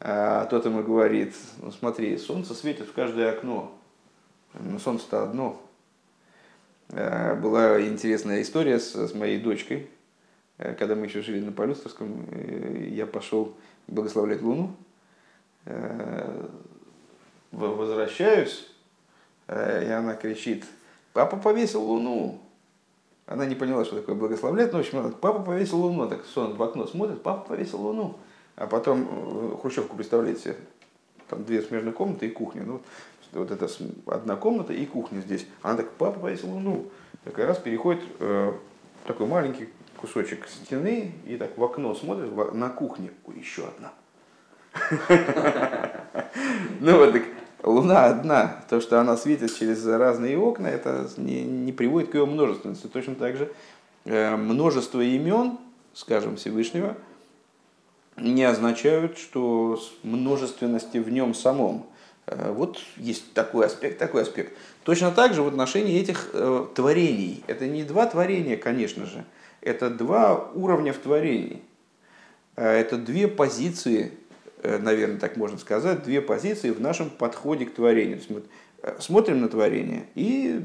А 0.01 0.45
тот 0.47 0.67
ему 0.67 0.83
говорит, 0.83 1.35
ну 1.63 1.73
смотри, 1.73 2.19
солнце 2.19 2.55
светит 2.55 2.89
в 2.89 2.93
каждое 2.93 3.31
окно. 3.31 3.73
Но 4.53 4.79
солнце-то 4.79 5.23
одно. 5.23 5.61
А, 6.91 7.35
была 7.37 7.81
интересная 7.81 8.43
история 8.43 8.79
с, 8.79 8.95
с 8.95 9.15
моей 9.15 9.41
дочкой. 9.41 9.89
А, 10.59 10.75
когда 10.75 10.95
мы 10.95 11.07
еще 11.07 11.23
жили 11.23 11.41
на 11.41 11.53
Полюстовском, 11.53 12.27
э, 12.31 12.89
я 12.91 13.07
пошел 13.07 13.57
благословлять 13.87 14.43
Луну. 14.43 14.77
А, 15.65 16.51
возвращаюсь, 17.51 18.69
и 19.49 19.53
она 19.53 20.15
кричит, 20.15 20.65
папа 21.13 21.37
повесил 21.37 21.83
Луну. 21.83 22.44
Она 23.27 23.47
не 23.47 23.55
поняла, 23.55 23.85
что 23.85 23.97
такое 23.97 24.15
благословлять. 24.15 24.73
но 24.73 24.79
в 24.79 24.81
общем, 24.81 25.13
папа 25.21 25.41
повесил 25.41 25.79
луну. 25.79 26.09
Так 26.09 26.25
сон 26.27 26.55
в 26.55 26.63
окно 26.63 26.87
смотрит, 26.87 27.23
папа 27.23 27.49
повесил 27.49 27.81
луну. 27.81 28.17
А 28.57 28.67
потом 28.67 29.09
э, 29.11 29.57
Хрущевку, 29.61 29.97
представляете, 29.97 30.57
там 31.29 31.45
две 31.45 31.63
смежные 31.63 31.93
комнаты 31.93 32.27
и 32.27 32.31
кухня. 32.31 32.63
Ну, 32.65 32.83
вот 33.33 33.51
это 33.51 33.69
одна 34.07 34.37
комната 34.37 34.73
и 34.73 34.85
кухня 34.87 35.21
здесь. 35.21 35.47
Она 35.63 35.79
так, 35.79 35.91
папа 35.93 36.21
повесил 36.21 36.51
луну. 36.51 36.91
Так 37.25 37.39
раз 37.39 37.59
переходит 37.59 38.03
э, 38.21 38.53
такой 39.07 39.27
маленький 39.27 39.71
кусочек 39.97 40.47
стены 40.47 41.15
и 41.27 41.37
так 41.37 41.57
в 41.57 41.65
окно 41.65 41.95
смотрит 41.95 42.31
на 42.53 42.69
кухне. 42.69 43.11
Ой, 43.27 43.39
еще 43.39 43.65
одна. 43.67 43.93
Ну 46.81 46.99
вот 46.99 47.13
так 47.13 47.23
Луна 47.65 48.07
одна, 48.07 48.63
то, 48.69 48.81
что 48.83 49.01
она 49.01 49.17
светит 49.17 49.57
через 49.57 49.87
разные 49.87 50.39
окна, 50.39 50.67
это 50.67 51.09
не, 51.17 51.43
не 51.45 51.73
приводит 51.73 52.11
к 52.11 52.15
ее 52.15 52.27
множественности. 52.27 52.89
Точно 52.89 53.15
так 53.15 53.37
же 53.37 53.51
э, 54.05 54.37
множество 54.37 55.01
имен, 55.01 55.59
скажем, 55.95 56.37
Всевышнего, 56.37 56.95
не 58.19 58.45
означают, 58.45 59.17
что 59.17 59.81
множественности 60.03 60.99
в 60.99 61.11
нем 61.11 61.33
самом. 61.33 61.87
Э, 62.27 62.53
вот 62.53 62.81
есть 62.99 63.33
такой 63.33 63.65
аспект, 63.67 63.99
такой 63.99 64.23
аспект. 64.23 64.53
Точно 64.83 65.11
так 65.11 65.33
же 65.33 65.43
в 65.43 65.49
отношении 65.49 65.99
этих 65.99 66.31
э, 66.35 66.67
творений. 66.75 67.43
Это 67.47 67.67
не 67.67 67.83
два 67.83 68.05
творения, 68.05 68.59
конечно 68.59 69.07
же. 69.07 69.25
Это 69.63 69.89
два 69.89 70.51
уровня 70.53 70.93
в 70.93 70.99
творении. 70.99 71.63
Это 72.57 72.99
две 72.99 73.27
позиции 73.27 74.13
Э, 74.24 74.24
наверное, 74.79 75.19
так 75.19 75.37
можно 75.37 75.59
сказать, 75.59 76.03
две 76.05 76.21
позиции 76.21 76.71
в 76.71 76.81
нашем 76.81 77.11
подходе 77.11 77.67
к 77.67 77.75
творению. 77.75 78.21
мы 78.29 78.43
э, 78.83 78.97
смотрим 78.99 79.41
на 79.41 79.49
творение 79.49 80.07
и 80.15 80.61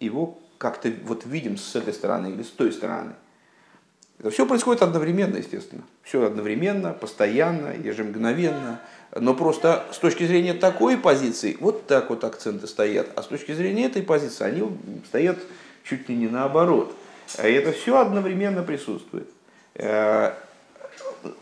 его 0.00 0.38
как-то 0.58 0.92
вот 1.04 1.24
видим 1.24 1.56
с 1.56 1.76
этой 1.76 1.94
стороны 1.94 2.28
или 2.28 2.42
с 2.42 2.50
той 2.50 2.72
стороны. 2.72 3.12
Это 4.18 4.30
все 4.30 4.46
происходит 4.46 4.82
одновременно, 4.82 5.36
естественно. 5.36 5.82
Все 6.02 6.26
одновременно, 6.26 6.92
постоянно, 6.92 7.72
ежемгновенно. 7.72 8.80
Но 9.14 9.34
просто 9.34 9.86
с 9.92 9.98
точки 9.98 10.26
зрения 10.26 10.54
такой 10.54 10.98
позиции, 10.98 11.56
вот 11.60 11.86
так 11.86 12.10
вот 12.10 12.24
акценты 12.24 12.66
стоят. 12.66 13.08
А 13.14 13.22
с 13.22 13.26
точки 13.26 13.52
зрения 13.52 13.86
этой 13.86 14.02
позиции, 14.02 14.44
они 14.44 14.68
стоят 15.06 15.38
чуть 15.84 16.08
ли 16.08 16.16
не 16.16 16.26
наоборот. 16.26 16.92
А 17.36 17.46
это 17.46 17.70
все 17.70 17.98
одновременно 17.98 18.64
присутствует. 18.64 19.28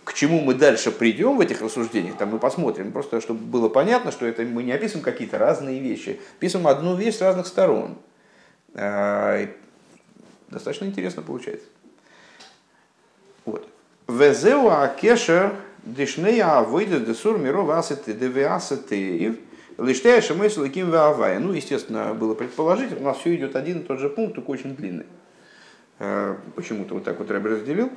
К 0.04 0.14
чему 0.14 0.40
мы 0.40 0.54
дальше 0.54 0.90
придем 0.90 1.36
в 1.36 1.40
этих 1.40 1.60
рассуждениях, 1.60 2.16
там 2.16 2.30
мы 2.30 2.38
посмотрим, 2.38 2.92
просто 2.92 3.20
чтобы 3.20 3.40
было 3.40 3.68
понятно, 3.68 4.10
что 4.10 4.26
это 4.26 4.42
мы 4.42 4.62
не 4.62 4.72
описываем 4.72 5.04
какие-то 5.04 5.38
разные 5.38 5.80
вещи, 5.80 6.20
описываем 6.38 6.66
одну 6.68 6.96
вещь 6.96 7.16
с 7.16 7.20
разных 7.20 7.46
сторон. 7.46 7.96
А, 8.74 9.46
достаточно 10.48 10.86
интересно 10.86 11.22
получается. 11.22 11.66
Вот. 13.44 13.66
Везеу 14.08 14.70
акеша 14.70 15.52
дешнея 15.84 16.60
выйдет 16.60 17.06
десур 17.06 17.38
миро 17.38 17.62
васеты 17.62 18.12
девиасеты 18.12 19.38
лиштея 19.78 20.20
шамэс 20.20 20.56
лаким 20.56 20.90
ваавая. 20.90 21.38
Ну, 21.38 21.52
естественно, 21.52 22.14
было 22.14 22.34
предположить, 22.34 22.98
у 22.98 23.02
нас 23.02 23.18
все 23.18 23.34
идет 23.34 23.56
один 23.56 23.80
и 23.80 23.82
тот 23.84 23.98
же 23.98 24.08
пункт, 24.08 24.34
только 24.34 24.50
очень 24.50 24.74
длинный. 24.74 25.06
А, 25.98 26.38
почему-то 26.54 26.94
вот 26.94 27.04
так 27.04 27.18
вот 27.18 27.30
Рэб 27.30 27.44
разделил. 27.44 27.90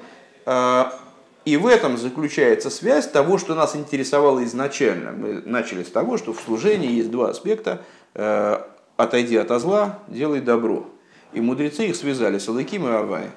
И 1.49 1.57
в 1.57 1.65
этом 1.65 1.97
заключается 1.97 2.69
связь 2.69 3.07
того, 3.07 3.39
что 3.39 3.55
нас 3.55 3.75
интересовало 3.75 4.43
изначально. 4.43 5.13
Мы 5.13 5.41
начали 5.43 5.81
с 5.81 5.89
того, 5.89 6.19
что 6.19 6.31
в 6.31 6.39
служении 6.39 6.91
есть 6.91 7.09
два 7.09 7.29
аспекта. 7.29 7.81
Э, 8.13 8.59
отойди 8.97 9.35
от 9.35 9.49
зла, 9.59 9.97
делай 10.07 10.41
добро. 10.41 10.85
И 11.33 11.41
мудрецы 11.41 11.87
их 11.87 11.95
связали 11.95 12.37
с 12.37 12.47
Алыким 12.47 12.87
и 12.87 12.91
Авай. 12.91 13.31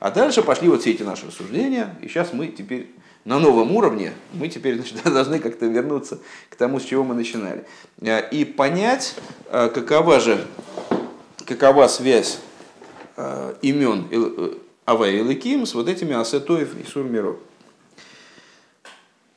А 0.00 0.10
дальше 0.10 0.42
пошли 0.42 0.70
вот 0.70 0.80
все 0.80 0.92
эти 0.92 1.02
наши 1.02 1.26
рассуждения, 1.26 1.94
и 2.00 2.08
сейчас 2.08 2.32
мы 2.32 2.46
теперь 2.46 2.90
на 3.26 3.38
новом 3.38 3.76
уровне, 3.76 4.14
мы 4.32 4.48
теперь 4.48 4.76
значит, 4.76 5.02
должны 5.04 5.38
как-то 5.38 5.66
вернуться 5.66 6.20
к 6.48 6.56
тому, 6.56 6.80
с 6.80 6.84
чего 6.84 7.04
мы 7.04 7.14
начинали. 7.14 7.66
Э, 8.00 8.26
и 8.30 8.46
понять, 8.46 9.16
э, 9.50 9.68
какова 9.68 10.18
же, 10.18 10.46
какова 11.44 11.88
связь 11.88 12.38
имен 13.62 14.08
Авай 14.84 15.20
Лыким 15.22 15.64
с 15.64 15.74
вот 15.74 15.88
этими 15.88 16.14
Асетоев 16.14 16.78
и 16.78 16.84
Сурмиро. 16.86 17.36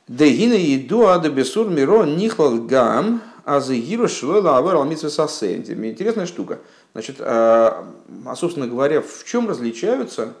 Дегина 0.06 0.54
еду 0.54 1.06
ада 1.06 1.30
бесур 1.30 1.68
миро 1.68 2.04
нихлал 2.04 2.58
гам 2.58 3.22
а 3.44 3.60
загиру 3.60 4.08
шлойла 4.08 4.58
авар 4.58 4.76
алмитсве 4.76 5.08
Интересная 5.56 6.26
штука. 6.26 6.58
Значит, 6.92 7.16
а, 7.20 7.86
а 8.26 8.36
собственно 8.36 8.66
говоря, 8.66 9.00
в 9.00 9.24
чем 9.24 9.48
различаются 9.48 10.34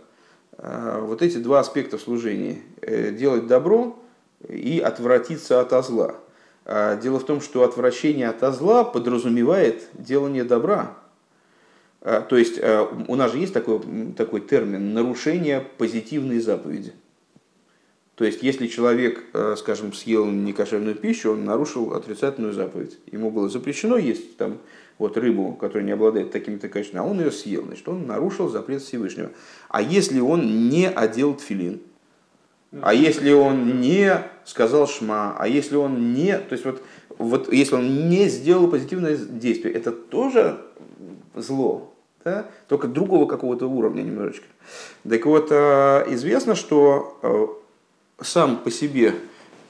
а, 0.58 1.00
вот 1.00 1.22
эти 1.22 1.38
два 1.38 1.60
аспекта 1.60 1.96
в 1.96 2.02
служении? 2.02 2.62
Э, 2.82 3.10
делать 3.10 3.46
добро 3.46 3.98
и 4.46 4.78
отвратиться 4.78 5.60
от 5.60 5.86
зла. 5.86 6.16
А, 6.66 6.96
дело 6.96 7.18
в 7.18 7.24
том, 7.24 7.40
что 7.40 7.64
отвращение 7.64 8.28
от 8.28 8.54
зла 8.54 8.84
подразумевает 8.84 9.88
делание 9.94 10.44
добра. 10.44 10.94
А, 12.10 12.22
то 12.22 12.38
есть 12.38 12.58
а, 12.58 12.84
у 13.06 13.16
нас 13.16 13.32
же 13.32 13.38
есть 13.38 13.52
такой, 13.52 13.80
такой 14.16 14.40
термин 14.40 14.94
нарушение 14.94 15.60
позитивной 15.76 16.40
заповеди. 16.40 16.94
То 18.14 18.24
есть, 18.24 18.42
если 18.42 18.66
человек, 18.66 19.26
а, 19.34 19.56
скажем, 19.56 19.92
съел 19.92 20.24
некошерную 20.24 20.94
пищу, 20.94 21.32
он 21.32 21.44
нарушил 21.44 21.92
отрицательную 21.92 22.54
заповедь. 22.54 22.98
Ему 23.12 23.30
было 23.30 23.50
запрещено 23.50 23.98
есть 23.98 24.38
там, 24.38 24.56
вот, 24.96 25.18
рыбу, 25.18 25.52
которая 25.52 25.84
не 25.84 25.92
обладает 25.92 26.30
такими-то 26.30 26.70
качествами, 26.70 27.02
а 27.02 27.06
он 27.06 27.20
ее 27.20 27.30
съел, 27.30 27.66
значит, 27.66 27.86
он 27.86 28.06
нарушил 28.06 28.48
запрет 28.48 28.80
Всевышнего. 28.80 29.30
А 29.68 29.82
если 29.82 30.18
он 30.20 30.70
не 30.70 30.88
одел 30.88 31.34
тфилин, 31.34 31.82
а 32.80 32.94
если 32.94 33.32
он 33.32 33.82
не 33.82 34.24
сказал 34.46 34.88
шма, 34.88 35.36
а 35.38 35.46
если 35.46 35.76
он 35.76 36.14
не, 36.14 36.38
то 36.38 36.54
есть 36.54 36.64
вот, 36.64 36.82
вот 37.18 37.52
если 37.52 37.74
он 37.74 38.08
не 38.08 38.28
сделал 38.28 38.70
позитивное 38.70 39.14
действие, 39.14 39.74
это 39.74 39.92
тоже 39.92 40.58
зло, 41.34 41.94
да? 42.28 42.46
только 42.68 42.86
другого 42.88 43.26
какого-то 43.26 43.66
уровня 43.66 44.02
немножечко. 44.02 44.46
Так 45.08 45.24
вот, 45.26 45.48
э, 45.50 46.04
известно, 46.08 46.54
что 46.54 47.18
э, 47.22 48.24
сам 48.24 48.58
по 48.58 48.70
себе 48.70 49.14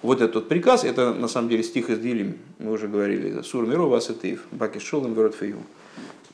вот 0.03 0.21
этот 0.21 0.49
приказ, 0.49 0.85
это 0.85 1.13
на 1.13 1.29
самом 1.29 1.49
деле 1.49 1.63
стих 1.63 1.91
из 1.91 1.99
Дилим, 1.99 2.39
мы 2.59 2.73
уже 2.73 2.89
говорили, 2.89 3.43
Сур 3.43 3.67
Мирова 3.67 3.99
Асатеев, 3.99 4.43
Баки 4.51 4.79
Шолом 4.79 5.15
Верот 5.15 5.37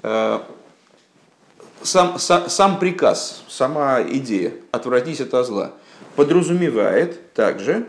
э, 0.03 0.39
Сам, 1.83 2.19
сам, 2.19 2.49
сам 2.49 2.79
приказ, 2.79 3.45
сама 3.49 4.03
идея 4.03 4.53
«отвратись 4.71 5.21
от 5.21 5.47
зла» 5.47 5.73
подразумевает 6.17 7.33
также 7.35 7.87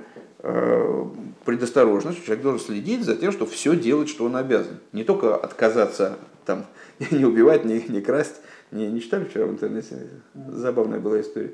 предосторожность, 1.46 2.26
человек 2.26 2.44
должен 2.44 2.60
следить 2.60 3.04
за 3.04 3.16
тем, 3.16 3.32
что 3.32 3.46
все 3.46 3.76
делать, 3.76 4.10
что 4.10 4.26
он 4.26 4.36
обязан. 4.36 4.80
Не 4.92 5.04
только 5.04 5.36
отказаться 5.36 6.18
там, 6.46 6.66
не 7.12 7.26
убивать, 7.26 7.66
не, 7.66 7.84
не 7.88 8.02
красть. 8.02 8.41
Не, 8.72 8.88
не 8.91 9.02
читали 9.02 9.26
вчера 9.26 9.46
в 9.46 9.52
интернете? 9.52 10.08
Забавная 10.34 11.00
была 11.00 11.22
история. 11.22 11.52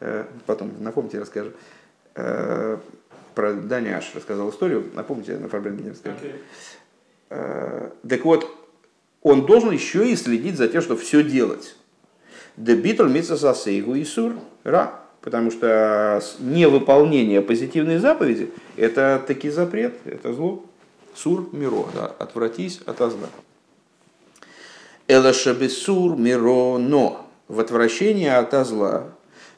Э, 0.00 0.24
потом 0.46 0.72
напомните, 0.80 1.18
расскажу. 1.18 1.52
Э, 2.14 2.78
про 3.34 3.52
Даня 3.52 3.98
Аш 3.98 4.14
рассказал 4.14 4.50
историю. 4.50 4.90
Напомните, 4.94 5.36
на 5.36 5.46
не 5.46 5.90
расскажу. 5.90 6.16
Okay. 7.28 7.92
Так 8.08 8.24
вот, 8.24 8.48
он 9.22 9.44
должен 9.44 9.72
еще 9.72 10.08
и 10.08 10.16
следить 10.16 10.56
за 10.56 10.68
тем, 10.68 10.80
что 10.80 10.96
все 10.96 11.22
делать. 11.22 11.76
Дебитл 12.56 13.04
митсасасейгу 13.04 13.94
и 13.96 14.04
сур 14.04 14.34
ра. 14.64 15.00
Потому 15.26 15.50
что 15.50 16.22
невыполнение 16.38 17.42
позитивной 17.42 17.98
заповеди– 17.98 18.52
это 18.76 19.20
таки 19.26 19.50
запрет, 19.50 19.94
это 20.04 20.32
зло. 20.32 20.64
Сур 21.16 21.48
миро, 21.50 21.86
да, 21.96 22.06
отвратись 22.06 22.80
от 22.86 22.98
зла. 22.98 23.28
Элашабесур 25.08 26.16
мироно 26.16 27.18
в 27.46 27.60
отвращении 27.60 28.26
от 28.26 28.66
зла. 28.66 29.04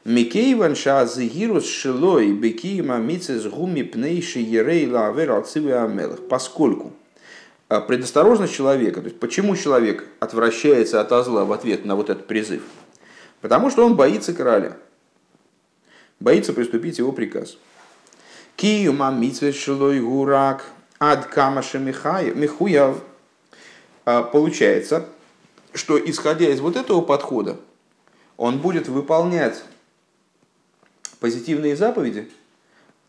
Микейван 0.05 0.75
шазигирус 0.75 1.67
шилой 1.67 2.33
бекима 2.33 2.97
мицес 2.97 3.45
гуми 3.47 3.81
пнейши 3.81 4.39
ерей 4.39 4.87
лавер 4.87 5.31
амелах. 5.31 6.27
Поскольку 6.29 6.93
а, 7.67 7.81
предосторожность 7.81 8.53
человека, 8.53 9.01
то 9.01 9.07
есть 9.07 9.19
почему 9.19 9.55
человек 9.55 10.07
отвращается 10.19 11.01
от 11.01 11.25
зла 11.25 11.45
в 11.45 11.51
ответ 11.51 11.83
на 11.83 11.95
вот 11.95 12.11
этот 12.11 12.27
призыв? 12.27 12.61
Потому 13.41 13.71
что 13.71 13.83
он 13.83 13.95
боится 13.95 14.33
короля, 14.33 14.77
боится 16.19 16.53
приступить 16.53 16.99
его 16.99 17.11
приказ. 17.11 17.57
Киюма 18.55 19.09
мицвес 19.09 19.55
шилой 19.55 19.99
гурак 19.99 20.65
ад 20.99 21.25
камаша 21.25 21.79
михуяв. 21.79 22.97
А, 24.05 24.21
получается, 24.23 25.05
что 25.73 25.99
исходя 25.99 26.49
из 26.49 26.59
вот 26.59 26.75
этого 26.75 27.01
подхода, 27.01 27.57
он 28.37 28.59
будет 28.59 28.87
выполнять 28.87 29.63
позитивные 31.19 31.75
заповеди 31.75 32.29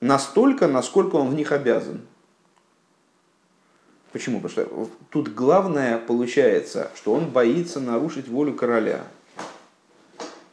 настолько, 0.00 0.66
насколько 0.66 1.16
он 1.16 1.30
в 1.30 1.34
них 1.34 1.52
обязан. 1.52 2.00
Почему? 4.12 4.40
Потому 4.40 4.66
что 4.66 4.90
тут 5.10 5.32
главное 5.32 5.98
получается, 5.98 6.90
что 6.96 7.12
он 7.12 7.30
боится 7.30 7.78
нарушить 7.78 8.26
волю 8.26 8.54
короля. 8.54 9.04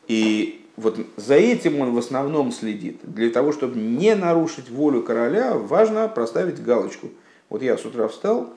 И 0.07 0.65
вот 0.75 0.99
за 1.15 1.33
этим 1.33 1.81
он 1.81 1.93
в 1.93 1.97
основном 1.97 2.51
следит. 2.51 2.99
Для 3.01 3.31
того, 3.31 3.51
чтобы 3.51 3.79
не 3.79 4.13
нарушить 4.15 4.69
волю 4.69 5.01
короля, 5.01 5.55
важно 5.55 6.07
проставить 6.07 6.61
галочку. 6.61 7.09
Вот 7.49 7.63
я 7.63 7.77
с 7.77 7.85
утра 7.85 8.07
встал, 8.07 8.53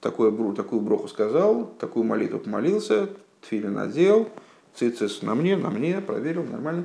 такое, 0.00 0.32
такую 0.54 0.80
броху 0.80 1.08
сказал, 1.08 1.66
такую 1.78 2.04
молитву 2.04 2.38
помолился, 2.38 3.08
тфили 3.42 3.66
надел, 3.66 4.28
цицис 4.74 5.22
на 5.22 5.34
мне, 5.34 5.56
на 5.56 5.70
мне, 5.70 6.00
проверил, 6.00 6.44
нормально, 6.44 6.84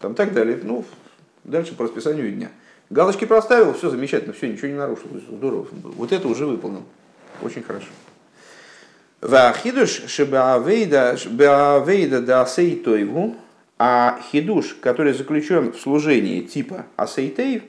там 0.00 0.14
так 0.14 0.32
далее. 0.32 0.60
Ну, 0.62 0.84
дальше 1.44 1.74
по 1.74 1.84
расписанию 1.84 2.30
дня. 2.32 2.50
Галочки 2.90 3.24
проставил, 3.24 3.72
все 3.72 3.90
замечательно, 3.90 4.32
все, 4.32 4.48
ничего 4.48 4.68
не 4.68 4.74
нарушил, 4.74 5.08
здорово. 5.30 5.66
Вот 5.70 6.12
это 6.12 6.28
уже 6.28 6.46
выполнил. 6.46 6.82
Очень 7.42 7.62
хорошо. 7.62 7.88
Вахидуш 9.22 10.02
шебаавейда 10.08 11.16
да 12.20 12.42
асейтойву, 12.42 13.36
а 13.78 14.20
хидуш, 14.30 14.76
который 14.80 15.12
заключен 15.12 15.72
в 15.72 15.80
служении 15.80 16.40
типа 16.42 16.86
асейтейв, 16.96 17.62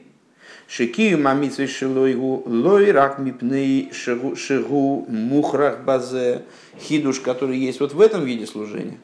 Шекию 0.68 1.20
мамитсвей 1.20 1.68
шилойгу 1.68 2.44
лой 2.46 2.92
рак 2.92 3.20
мипней 3.20 3.92
шигу 3.94 5.06
мухрах 5.08 5.82
базе. 5.82 6.44
Хидуш, 6.80 7.20
который 7.20 7.58
есть 7.58 7.80
вот 7.80 7.94
в 7.94 8.02
этом 8.02 8.24
виде 8.24 8.48
служения, 8.48 8.98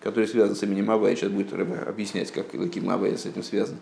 который 0.00 0.28
связан 0.28 0.56
с 0.56 0.62
именем 0.62 0.90
Авая, 0.90 1.16
сейчас 1.16 1.30
будет 1.30 1.52
объяснять, 1.52 2.30
как 2.32 2.52
Лаким 2.52 2.90
Авая 2.90 3.16
с 3.16 3.24
этим 3.24 3.42
связан, 3.42 3.76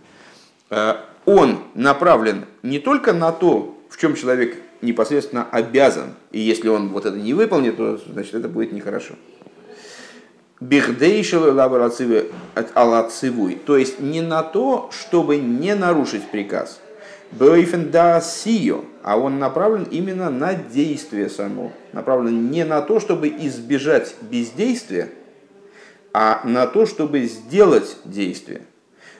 э, 0.70 0.94
он 1.24 1.58
направлен 1.74 2.44
не 2.62 2.78
только 2.78 3.12
на 3.12 3.32
то, 3.32 3.76
в 3.88 3.98
чем 3.98 4.14
человек 4.14 4.56
непосредственно 4.80 5.48
обязан, 5.50 6.14
и 6.30 6.38
если 6.38 6.68
он 6.68 6.90
вот 6.90 7.06
это 7.06 7.16
не 7.16 7.34
выполнит, 7.34 7.76
то 7.76 7.96
значит 7.96 8.34
это 8.34 8.48
будет 8.48 8.72
нехорошо. 8.72 9.14
Бихдейшил 10.60 11.58
алацивуй, 11.58 13.58
то 13.66 13.76
есть 13.76 14.00
не 14.00 14.20
на 14.20 14.42
то, 14.42 14.90
чтобы 14.92 15.38
не 15.38 15.74
нарушить 15.74 16.30
приказ– 16.30 16.80
Бейфенда 17.32 18.22
сио, 18.24 18.84
а 19.02 19.18
он 19.18 19.38
направлен 19.38 19.84
именно 19.84 20.30
на 20.30 20.54
действие 20.54 21.28
само. 21.28 21.72
Направлен 21.92 22.50
не 22.50 22.64
на 22.64 22.80
то, 22.82 23.00
чтобы 23.00 23.28
избежать 23.28 24.14
бездействия, 24.22 25.10
а 26.12 26.40
на 26.44 26.66
то, 26.66 26.86
чтобы 26.86 27.24
сделать 27.26 27.96
действие. 28.04 28.62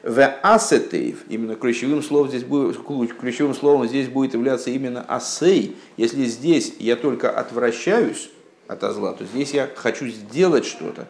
В 0.02 0.24
асетейв, 0.42 1.24
именно 1.28 1.56
ключевым 1.56 2.02
словом, 2.02 2.28
здесь 2.28 2.44
будет, 2.44 2.78
ключевым 3.18 3.54
словом 3.54 3.88
здесь 3.88 4.08
будет 4.08 4.34
являться 4.34 4.70
именно 4.70 5.02
асей. 5.02 5.76
Если 5.96 6.24
здесь 6.26 6.74
я 6.78 6.94
только 6.94 7.30
отвращаюсь 7.30 8.30
от 8.68 8.80
зла, 8.94 9.14
то 9.14 9.24
здесь 9.24 9.52
я 9.52 9.68
хочу 9.74 10.06
сделать 10.06 10.64
что-то. 10.64 11.08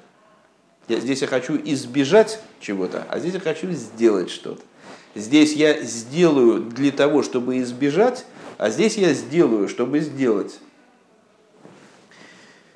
Здесь 0.89 1.21
я 1.21 1.27
хочу 1.27 1.61
избежать 1.63 2.41
чего-то, 2.61 3.05
а 3.11 3.19
здесь 3.19 3.35
я 3.35 3.41
хочу 3.41 3.71
сделать 3.73 4.31
что-то. 4.31 4.63
Здесь 5.17 5.55
я 5.55 5.81
сделаю 5.83 6.61
для 6.61 6.93
того, 6.93 7.23
чтобы 7.23 7.59
избежать, 7.61 8.27
а 8.59 8.69
здесь 8.69 8.99
я 8.99 9.15
сделаю, 9.15 9.67
чтобы 9.67 10.01
сделать. 10.01 10.61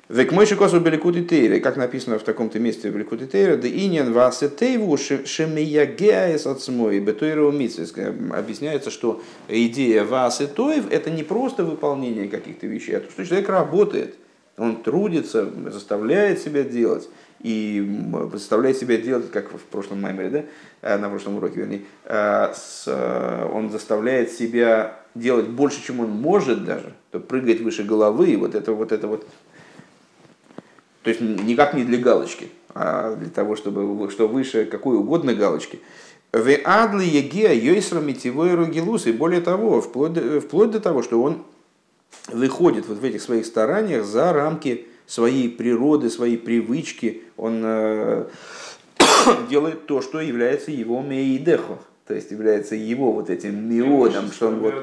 Век 0.09 0.31
мойши 0.31 0.55
косу 0.55 0.79
беликуты 0.79 1.23
тейры, 1.23 1.59
как 1.59 1.77
написано 1.77 2.17
в 2.17 2.23
таком-то 2.23 2.57
месте 2.57 2.89
в 2.89 2.95
беликуты 2.95 3.27
тейры, 3.27 3.57
да 3.57 3.67
иньян 3.67 4.11
васе 4.11 4.49
тейву 4.49 4.97
шемиягеаес 4.97 6.47
от 6.47 6.61
смой 6.61 6.99
бетуиру 6.99 7.49
Объясняется, 7.49 8.89
что 8.89 9.21
идея 9.47 10.03
васе 10.03 10.47
тоев 10.47 10.91
это 10.91 11.11
не 11.11 11.23
просто 11.23 11.63
выполнение 11.63 12.27
каких-то 12.27 12.65
вещей, 12.65 12.97
а 12.97 13.01
то, 13.01 13.11
что 13.11 13.23
человек 13.23 13.49
работает, 13.49 14.15
он 14.57 14.81
трудится, 14.81 15.47
заставляет 15.71 16.39
себя 16.39 16.63
делать 16.63 17.07
и 17.43 17.87
заставляет 18.33 18.77
себя 18.77 18.97
делать, 18.97 19.31
как 19.31 19.51
в 19.51 19.63
прошлом 19.63 20.01
маймере, 20.01 20.29
да, 20.29 20.43
э, 20.81 20.97
на 20.97 21.09
прошлом 21.09 21.37
уроке, 21.37 21.61
вернее, 21.61 21.81
э, 22.05 22.53
э, 22.87 23.49
он 23.51 23.69
заставляет 23.69 24.31
себя 24.31 24.99
делать 25.15 25.47
больше, 25.47 25.83
чем 25.83 25.99
он 25.99 26.09
может 26.09 26.63
даже, 26.63 26.93
то 27.11 27.19
прыгать 27.19 27.61
выше 27.61 27.83
головы, 27.83 28.37
вот 28.37 28.55
это 28.55 28.73
вот 28.73 28.91
это 28.91 29.07
вот, 29.07 29.27
то 31.03 31.09
есть 31.09 31.21
никак 31.21 31.73
не 31.73 31.83
для 31.83 31.97
галочки, 31.97 32.49
а 32.73 33.15
для 33.15 33.29
того, 33.29 33.55
чтобы 33.55 34.09
что 34.11 34.27
выше 34.27 34.65
какой 34.65 34.97
угодно 34.97 35.33
галочки. 35.33 35.79
В 36.31 36.47
адли 36.63 37.03
егеа 37.03 37.53
йойсра 37.53 37.99
метевой 37.99 38.53
ругилус, 38.53 39.07
и 39.07 39.11
более 39.11 39.41
того, 39.41 39.81
вплоть 39.81 40.17
вплоть 40.43 40.71
до 40.71 40.79
того, 40.79 41.03
что 41.03 41.21
он 41.21 41.43
выходит 42.27 42.87
вот 42.87 42.99
в 42.99 43.03
этих 43.03 43.21
своих 43.21 43.45
стараниях 43.45 44.05
за 44.05 44.31
рамки 44.31 44.87
своей 45.05 45.49
природы, 45.49 46.09
своей 46.09 46.37
привычки, 46.37 47.23
он 47.37 47.61
э, 47.63 48.25
делает 49.49 49.85
то, 49.85 50.01
что 50.01 50.19
является 50.19 50.71
его 50.71 51.01
мейдехо, 51.01 51.79
то 52.07 52.13
есть 52.13 52.31
является 52.31 52.75
его 52.75 53.11
вот 53.11 53.29
этим 53.29 53.69
миодом, 53.69 54.31
что 54.31 54.47
он 54.47 54.59
вот, 54.59 54.73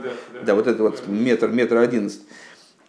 да, 0.45 0.55
вот 0.55 0.67
это 0.67 0.83
вот 0.83 1.07
метр, 1.07 1.49
метр 1.49 1.77
одиннадцать. 1.77 2.23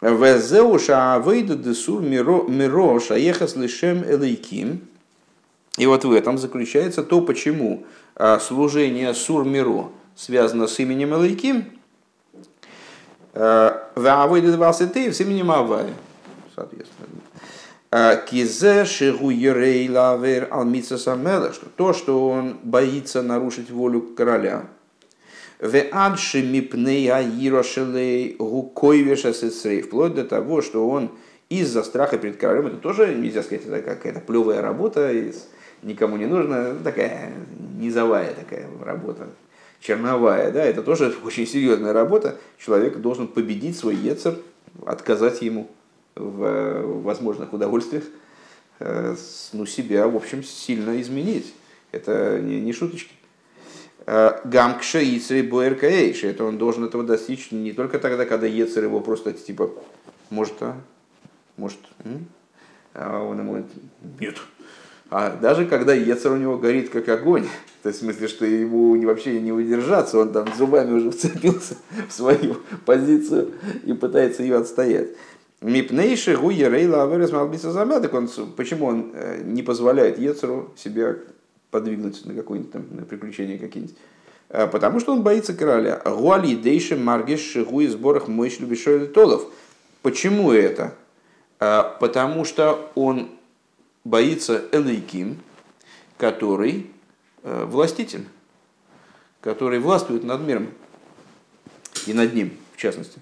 Везеуша 0.02 1.16
авейда 1.16 1.56
десур 1.56 2.02
миро 2.02 3.00
шаехас 3.00 3.56
лишем 3.58 4.04
элейким. 4.06 4.88
И 5.78 5.86
вот 5.86 6.06
в 6.06 6.12
этом 6.14 6.38
заключается 6.38 7.04
то, 7.04 7.22
почему 7.22 7.86
а, 8.16 8.40
служение 8.40 9.14
сур 9.14 9.44
миро 9.44 9.90
связано 10.16 10.68
с 10.68 10.80
именем 10.80 11.16
элейким. 11.16 11.66
Э, 13.34 13.72
Вавейда 13.96 14.54
двадцать 14.54 14.96
с 14.96 15.20
именем 15.22 15.52
Авая, 15.52 15.94
соответственно. 16.56 17.19
А, 17.92 18.18
кизе 18.18 18.86
шигу 18.86 19.32
ерей 19.32 19.90
лавер 19.90 20.48
алмица 20.52 21.00
самела, 21.00 21.52
что 21.54 21.66
то, 21.76 21.92
что 21.94 22.30
он 22.30 22.60
боится 22.62 23.24
нарушить 23.24 23.72
волю 23.72 24.02
короля. 24.16 24.68
В 25.60 25.76
адши 25.92 26.44
мипнея 26.44 27.20
ирошелей 27.20 28.36
гукойвеша 28.38 29.34
сесрей, 29.34 29.82
вплоть 29.82 30.14
до 30.14 30.24
того, 30.24 30.62
что 30.62 30.88
он 30.88 31.10
из-за 31.50 31.82
страха 31.82 32.20
перед 32.20 32.38
королем, 32.38 32.68
это 32.68 32.78
тоже, 32.78 33.16
нельзя 33.16 33.42
сказать, 33.42 33.66
это 33.66 33.82
какая-то 33.82 34.20
плевая 34.20 34.62
работа, 34.62 35.12
никому 35.82 36.18
не 36.18 36.28
нужна, 36.28 36.76
такая 36.84 37.34
низовая 37.80 38.36
такая 38.36 38.68
работа, 38.86 39.30
черновая, 39.82 40.52
да, 40.52 40.64
это 40.64 40.84
тоже 40.84 41.12
очень 41.24 41.48
серьезная 41.48 41.94
работа. 41.94 42.38
Человек 42.60 42.98
должен 42.98 43.28
победить 43.28 43.78
свой 43.80 43.96
яцер, 43.96 44.36
отказать 44.86 45.42
ему 45.42 45.70
в 46.20 47.02
возможных 47.02 47.54
удовольствиях, 47.54 48.04
э, 48.80 49.16
ну, 49.54 49.66
себя, 49.66 50.08
в 50.08 50.16
общем, 50.16 50.44
сильно 50.44 51.00
изменить. 51.02 51.54
Это 51.92 52.40
не, 52.40 52.60
не 52.60 52.74
шуточки. 52.74 53.14
Э, 54.06 54.40
Гамкша 54.44 55.00
Ицри 55.00 55.42
Буэркаэйш. 55.42 56.24
Это 56.24 56.44
он 56.44 56.58
должен 56.58 56.86
этого 56.86 57.04
достичь 57.04 57.52
не 57.52 57.74
только 57.74 58.00
тогда, 58.00 58.26
когда 58.26 58.48
Ецер 58.48 58.84
его 58.84 59.00
просто 59.00 59.34
типа, 59.34 59.72
может, 60.30 60.56
а? 60.62 60.76
Может, 61.58 61.80
м? 62.04 62.28
а 62.94 63.24
он 63.24 63.40
ему 63.40 63.66
нет. 64.20 64.38
А 65.12 65.36
даже 65.36 65.66
когда 65.66 65.94
Ецер 65.94 66.32
у 66.32 66.38
него 66.38 66.58
горит 66.58 66.90
как 66.90 67.10
огонь, 67.10 67.48
то 67.82 67.90
есть 67.90 68.00
в 68.00 68.04
смысле, 68.04 68.28
что 68.28 68.46
ему 68.46 69.00
вообще 69.06 69.40
не 69.40 69.52
удержаться, 69.52 70.20
он 70.20 70.32
там 70.32 70.48
зубами 70.56 70.94
уже 70.94 71.12
вцепился 71.12 71.76
в 72.08 72.12
свою 72.12 72.58
позицию 72.86 73.54
и 73.86 73.94
пытается 73.94 74.44
ее 74.44 74.58
отстоять. 74.58 75.10
Мипнейши 75.62 76.38
гуя 76.38 76.70
рейла 76.70 77.04
аверес 77.04 77.32
малбиса 77.32 77.72
замяток. 77.72 78.14
Он, 78.14 78.30
почему 78.56 78.86
он 78.86 79.12
э, 79.14 79.42
не 79.44 79.62
позволяет 79.62 80.18
Ецеру 80.18 80.74
себя 80.78 81.18
подвигнуть 81.70 82.26
на 82.26 82.34
какое-нибудь 82.34 82.72
там 82.72 82.86
на 82.92 83.04
приключения 83.04 83.58
какие-нибудь? 83.58 83.98
Э, 84.48 84.68
потому 84.68 85.02
что 85.02 85.12
он 85.12 85.22
боится 85.22 85.54
короля. 85.54 86.02
Гуали 86.06 86.56
дейши 86.56 86.96
маргиш 86.96 87.42
шигуи 87.42 87.88
сборах 87.88 88.30
мойш 88.30 88.60
любишой 88.60 89.08
толов. 89.08 89.48
Почему 90.02 90.54
это? 90.54 90.96
Э, 91.60 91.84
потому 92.00 92.46
что 92.46 92.90
он 92.96 93.30
боится 94.06 94.64
Элейким, 94.72 95.40
который 96.18 96.90
властитель, 97.44 98.26
который 99.42 99.80
властвует 99.80 100.24
над 100.24 100.42
миром 100.42 100.70
и 102.06 102.14
над 102.14 102.34
ним, 102.34 102.52
в 102.74 102.78
частности. 102.78 103.20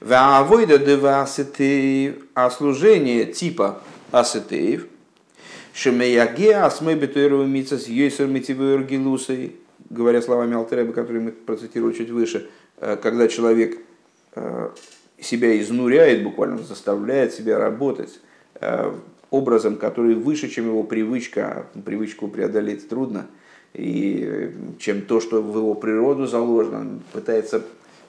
Ваавойда 0.00 0.78
дева 0.78 1.22
асетеев, 1.22 2.16
а 2.34 2.50
служение 2.50 3.24
типа 3.26 3.82
асетеев, 4.12 4.86
шемеяге 5.74 6.54
асмей 6.56 6.94
бетуэру 6.94 7.44
митсас 7.44 7.88
йойсер 7.88 8.26
митивуэр 8.26 8.84
гилусой, 8.84 9.56
говоря 9.90 10.22
словами 10.22 10.54
Алтереба, 10.54 10.92
которые 10.92 11.22
мы 11.22 11.32
процитировали 11.32 11.94
чуть 11.94 12.10
выше, 12.10 12.48
э, 12.76 12.96
когда 12.96 13.26
человек 13.26 13.78
э, 14.34 14.70
себя 15.20 15.60
изнуряет, 15.60 16.22
буквально 16.22 16.58
заставляет 16.58 17.34
себя 17.34 17.58
работать 17.58 18.20
э, 18.60 18.92
образом, 19.30 19.76
который 19.76 20.14
выше, 20.14 20.48
чем 20.48 20.66
его 20.66 20.84
привычка, 20.84 21.66
привычку 21.84 22.28
преодолеть 22.28 22.88
трудно, 22.88 23.26
и 23.74 24.52
чем 24.78 25.02
то, 25.02 25.20
что 25.20 25.42
в 25.42 25.56
его 25.56 25.74
природу 25.74 26.26
заложено, 26.26 27.00
пытается 27.12 27.62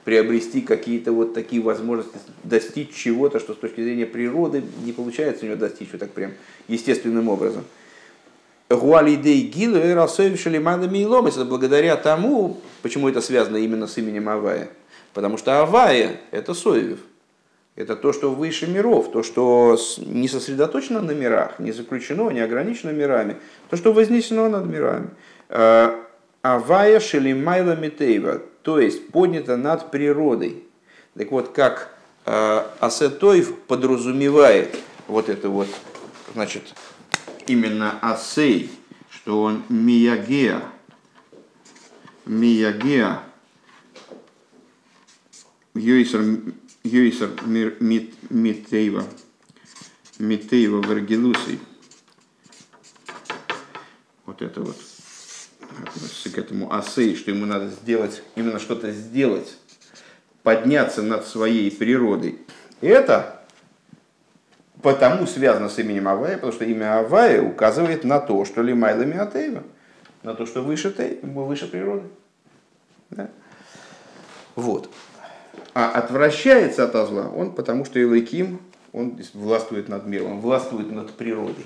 приобрести 0.09 0.61
какие-то 0.61 1.11
вот 1.11 1.35
такие 1.35 1.61
возможности, 1.61 2.17
достичь 2.43 2.95
чего-то, 2.95 3.39
что 3.39 3.53
с 3.53 3.57
точки 3.57 3.81
зрения 3.81 4.07
природы 4.07 4.63
не 4.83 4.91
получается 4.91 5.45
у 5.45 5.49
него 5.49 5.59
достичь 5.59 5.89
вот 5.91 5.99
так 5.99 6.09
прям 6.09 6.31
естественным 6.67 7.29
образом. 7.29 7.63
Гуалидей 8.71 9.41
Гилу 9.41 9.77
и 9.77 9.91
Это 9.91 11.45
благодаря 11.45 11.95
тому, 11.95 12.59
почему 12.81 13.07
это 13.07 13.21
связано 13.21 13.57
именно 13.57 13.85
с 13.85 13.99
именем 13.99 14.29
Авая. 14.29 14.69
Потому 15.13 15.37
что 15.37 15.61
Авая– 15.61 16.19
это 16.31 16.55
Соевев. 16.55 17.01
Это 17.75 17.95
то, 17.95 18.11
что 18.11 18.31
выше 18.31 18.65
миров, 18.65 19.11
то, 19.11 19.21
что 19.21 19.77
не 19.99 20.27
сосредоточено 20.27 21.01
на 21.01 21.11
мирах, 21.11 21.59
не 21.59 21.71
заключено, 21.71 22.31
не 22.31 22.39
ограничено 22.39 22.89
мирами, 22.89 23.35
то, 23.69 23.77
что 23.77 23.93
вознесено 23.93 24.49
над 24.49 24.65
мирами. 24.65 25.11
А, 25.49 26.03
Авая 26.41 26.99
Шелимайла 26.99 27.75
Митейва, 27.75 28.41
то 28.69 28.79
есть 28.79 29.07
поднято 29.07 29.57
над 29.57 29.89
природой. 29.89 30.63
Так 31.15 31.31
вот, 31.31 31.53
как 31.53 31.91
э, 32.27 32.63
Асетоев 32.79 33.57
подразумевает 33.61 34.77
вот 35.07 35.27
это 35.27 35.49
вот, 35.49 35.67
значит, 36.35 36.75
именно 37.47 37.97
Асей, 37.99 38.69
что 39.09 39.41
он 39.41 39.63
Миягеа, 39.69 40.61
Миягеа, 42.27 43.23
Йойсер, 45.73 46.23
Йойсер 46.83 47.31
Митейва, 48.29 49.03
Митейва 50.19 50.83
Варгелусей. 50.83 51.59
Вот 54.27 54.43
это 54.43 54.61
вот 54.61 54.77
относится 55.83 56.29
к 56.31 56.37
этому 56.37 56.73
асей, 56.73 57.15
что 57.15 57.31
ему 57.31 57.45
надо 57.45 57.67
сделать, 57.67 58.21
именно 58.35 58.59
что-то 58.59 58.91
сделать, 58.91 59.57
подняться 60.43 61.01
над 61.01 61.25
своей 61.25 61.71
природой. 61.71 62.39
Это 62.81 63.39
потому 64.81 65.27
связано 65.27 65.69
с 65.69 65.77
именем 65.79 66.07
Авая, 66.07 66.35
потому 66.35 66.53
что 66.53 66.65
имя 66.65 66.99
Авая 66.99 67.41
указывает 67.41 68.03
на 68.03 68.19
то, 68.19 68.45
что 68.45 68.61
Лимайла 68.61 69.03
Миатеева, 69.03 69.63
на 70.23 70.33
то, 70.33 70.45
что 70.45 70.61
выше 70.61 70.91
Тей, 70.91 71.19
выше 71.21 71.67
природы. 71.67 72.07
Да? 73.09 73.29
Вот. 74.55 74.89
А 75.73 75.91
отвращается 75.91 76.85
от 76.85 77.07
зла 77.07 77.29
он 77.29 77.53
потому, 77.53 77.85
что 77.85 77.99
Илайким, 77.99 78.59
он 78.91 79.19
властвует 79.33 79.87
над 79.87 80.05
миром, 80.05 80.33
он 80.33 80.39
властвует 80.39 80.91
над 80.91 81.11
природой. 81.11 81.65